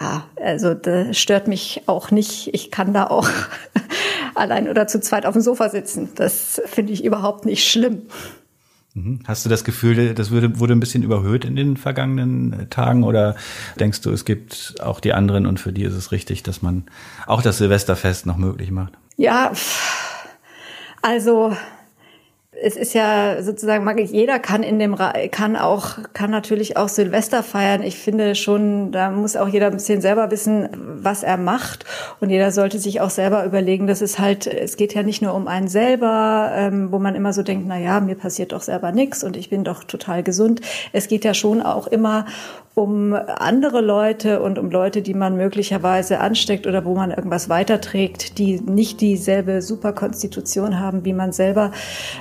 ja, 0.00 0.24
also 0.42 0.74
das 0.74 1.18
stört 1.18 1.48
mich 1.48 1.82
auch 1.86 2.10
nicht. 2.10 2.52
Ich 2.54 2.70
kann 2.70 2.92
da 2.92 3.06
auch 3.06 3.28
allein 4.34 4.68
oder 4.68 4.86
zu 4.86 5.00
zweit 5.00 5.26
auf 5.26 5.34
dem 5.34 5.42
Sofa 5.42 5.68
sitzen. 5.68 6.10
Das 6.14 6.60
finde 6.66 6.92
ich 6.92 7.04
überhaupt 7.04 7.44
nicht 7.44 7.68
schlimm. 7.68 8.02
Mhm. 8.94 9.20
Hast 9.26 9.44
du 9.44 9.48
das 9.48 9.64
Gefühl, 9.64 10.14
das 10.14 10.30
wurde, 10.30 10.58
wurde 10.58 10.74
ein 10.74 10.80
bisschen 10.80 11.02
überhöht 11.02 11.44
in 11.44 11.56
den 11.56 11.76
vergangenen 11.76 12.68
Tagen 12.68 13.04
oder 13.04 13.36
denkst 13.80 14.02
du, 14.02 14.10
es 14.10 14.24
gibt 14.24 14.74
auch 14.82 15.00
die 15.00 15.14
anderen 15.14 15.46
und 15.46 15.60
für 15.60 15.72
die 15.72 15.84
ist 15.84 15.94
es 15.94 16.12
richtig, 16.12 16.42
dass 16.42 16.62
man 16.62 16.84
auch 17.26 17.42
das 17.42 17.58
Silvesterfest 17.58 18.26
noch 18.26 18.36
möglich 18.36 18.70
macht? 18.70 18.92
Ja, 19.16 19.52
also 21.00 21.56
es 22.64 22.76
ist 22.76 22.94
ja 22.94 23.42
sozusagen, 23.42 23.82
mag 23.82 23.98
ich, 23.98 24.12
jeder 24.12 24.38
kann 24.38 24.62
in 24.62 24.78
dem, 24.78 24.96
kann 25.32 25.56
auch, 25.56 25.98
kann 26.12 26.30
natürlich 26.30 26.76
auch 26.76 26.88
Silvester 26.88 27.42
feiern. 27.42 27.82
Ich 27.82 27.96
finde 27.96 28.36
schon, 28.36 28.92
da 28.92 29.10
muss 29.10 29.34
auch 29.34 29.48
jeder 29.48 29.66
ein 29.66 29.72
bisschen 29.72 30.00
selber 30.00 30.30
wissen, 30.30 30.68
was 30.72 31.24
er 31.24 31.38
macht. 31.38 31.84
Und 32.20 32.30
jeder 32.30 32.52
sollte 32.52 32.78
sich 32.78 33.00
auch 33.00 33.10
selber 33.10 33.44
überlegen, 33.44 33.88
dass 33.88 34.00
es 34.00 34.20
halt, 34.20 34.46
es 34.46 34.76
geht 34.76 34.94
ja 34.94 35.02
nicht 35.02 35.22
nur 35.22 35.34
um 35.34 35.48
einen 35.48 35.66
selber, 35.66 36.52
ähm, 36.54 36.92
wo 36.92 37.00
man 37.00 37.16
immer 37.16 37.32
so 37.32 37.42
denkt, 37.42 37.64
na 37.66 37.78
ja, 37.78 37.98
mir 37.98 38.14
passiert 38.14 38.52
doch 38.52 38.62
selber 38.62 38.92
nichts 38.92 39.24
und 39.24 39.36
ich 39.36 39.50
bin 39.50 39.64
doch 39.64 39.82
total 39.82 40.22
gesund. 40.22 40.60
Es 40.92 41.08
geht 41.08 41.24
ja 41.24 41.34
schon 41.34 41.62
auch 41.62 41.88
immer 41.88 42.26
um 42.74 43.12
andere 43.12 43.80
Leute 43.80 44.40
und 44.40 44.58
um 44.58 44.70
Leute, 44.70 45.02
die 45.02 45.14
man 45.14 45.36
möglicherweise 45.36 46.20
ansteckt 46.20 46.66
oder 46.66 46.84
wo 46.84 46.94
man 46.94 47.10
irgendwas 47.10 47.48
weiterträgt, 47.48 48.38
die 48.38 48.60
nicht 48.60 49.00
dieselbe 49.00 49.60
Superkonstitution 49.60 50.78
haben 50.78 51.04
wie 51.04 51.12
man 51.12 51.32
selber. 51.32 51.72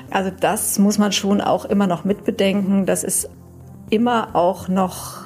Also 0.09 0.31
das 0.37 0.77
muss 0.77 0.97
man 0.97 1.13
schon 1.13 1.39
auch 1.39 1.65
immer 1.65 1.87
noch 1.87 2.03
mitbedenken, 2.03 2.85
dass 2.85 3.03
es 3.03 3.29
immer 3.89 4.35
auch 4.35 4.67
noch 4.67 5.21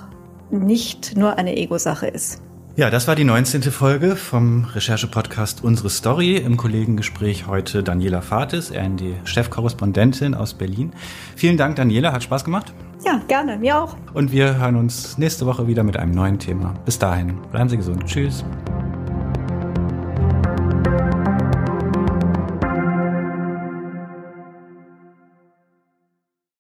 nicht 0.52 1.18
nur 1.18 1.38
eine 1.38 1.58
Ego-Sache 1.58 2.08
ist. 2.08 2.42
Ja, 2.78 2.90
das 2.90 3.08
war 3.08 3.16
die 3.16 3.24
19. 3.24 3.62
Folge 3.64 4.18
vom 4.18 4.66
Recherche-Podcast 4.66 5.64
Unsere 5.64 5.90
Story. 5.90 6.36
Im 6.36 6.58
Kollegengespräch 6.58 7.48
heute 7.48 7.84
Daniela 7.84 8.20
Fatis, 8.20 8.70
RND-Chefkorrespondentin 8.70 10.34
aus 10.36 10.56
Berlin. 10.56 10.92
Vielen 11.38 11.56
Dank, 11.56 11.78
Daniela, 11.78 12.12
hat 12.12 12.24
Spaß 12.24 12.44
gemacht. 12.44 12.74
Ja, 13.06 13.22
gerne, 13.28 13.58
mir 13.58 13.80
auch. 13.80 13.96
Und 14.14 14.32
wir 14.32 14.58
hören 14.58 14.76
uns 14.76 15.18
nächste 15.20 15.46
Woche 15.46 15.68
wieder 15.68 15.84
mit 15.84 15.96
einem 15.96 16.12
neuen 16.12 16.40
Thema. 16.40 16.74
Bis 16.86 16.98
dahin, 16.98 17.38
bleiben 17.52 17.70
Sie 17.70 17.78
gesund. 17.78 18.04
Tschüss. 18.06 18.44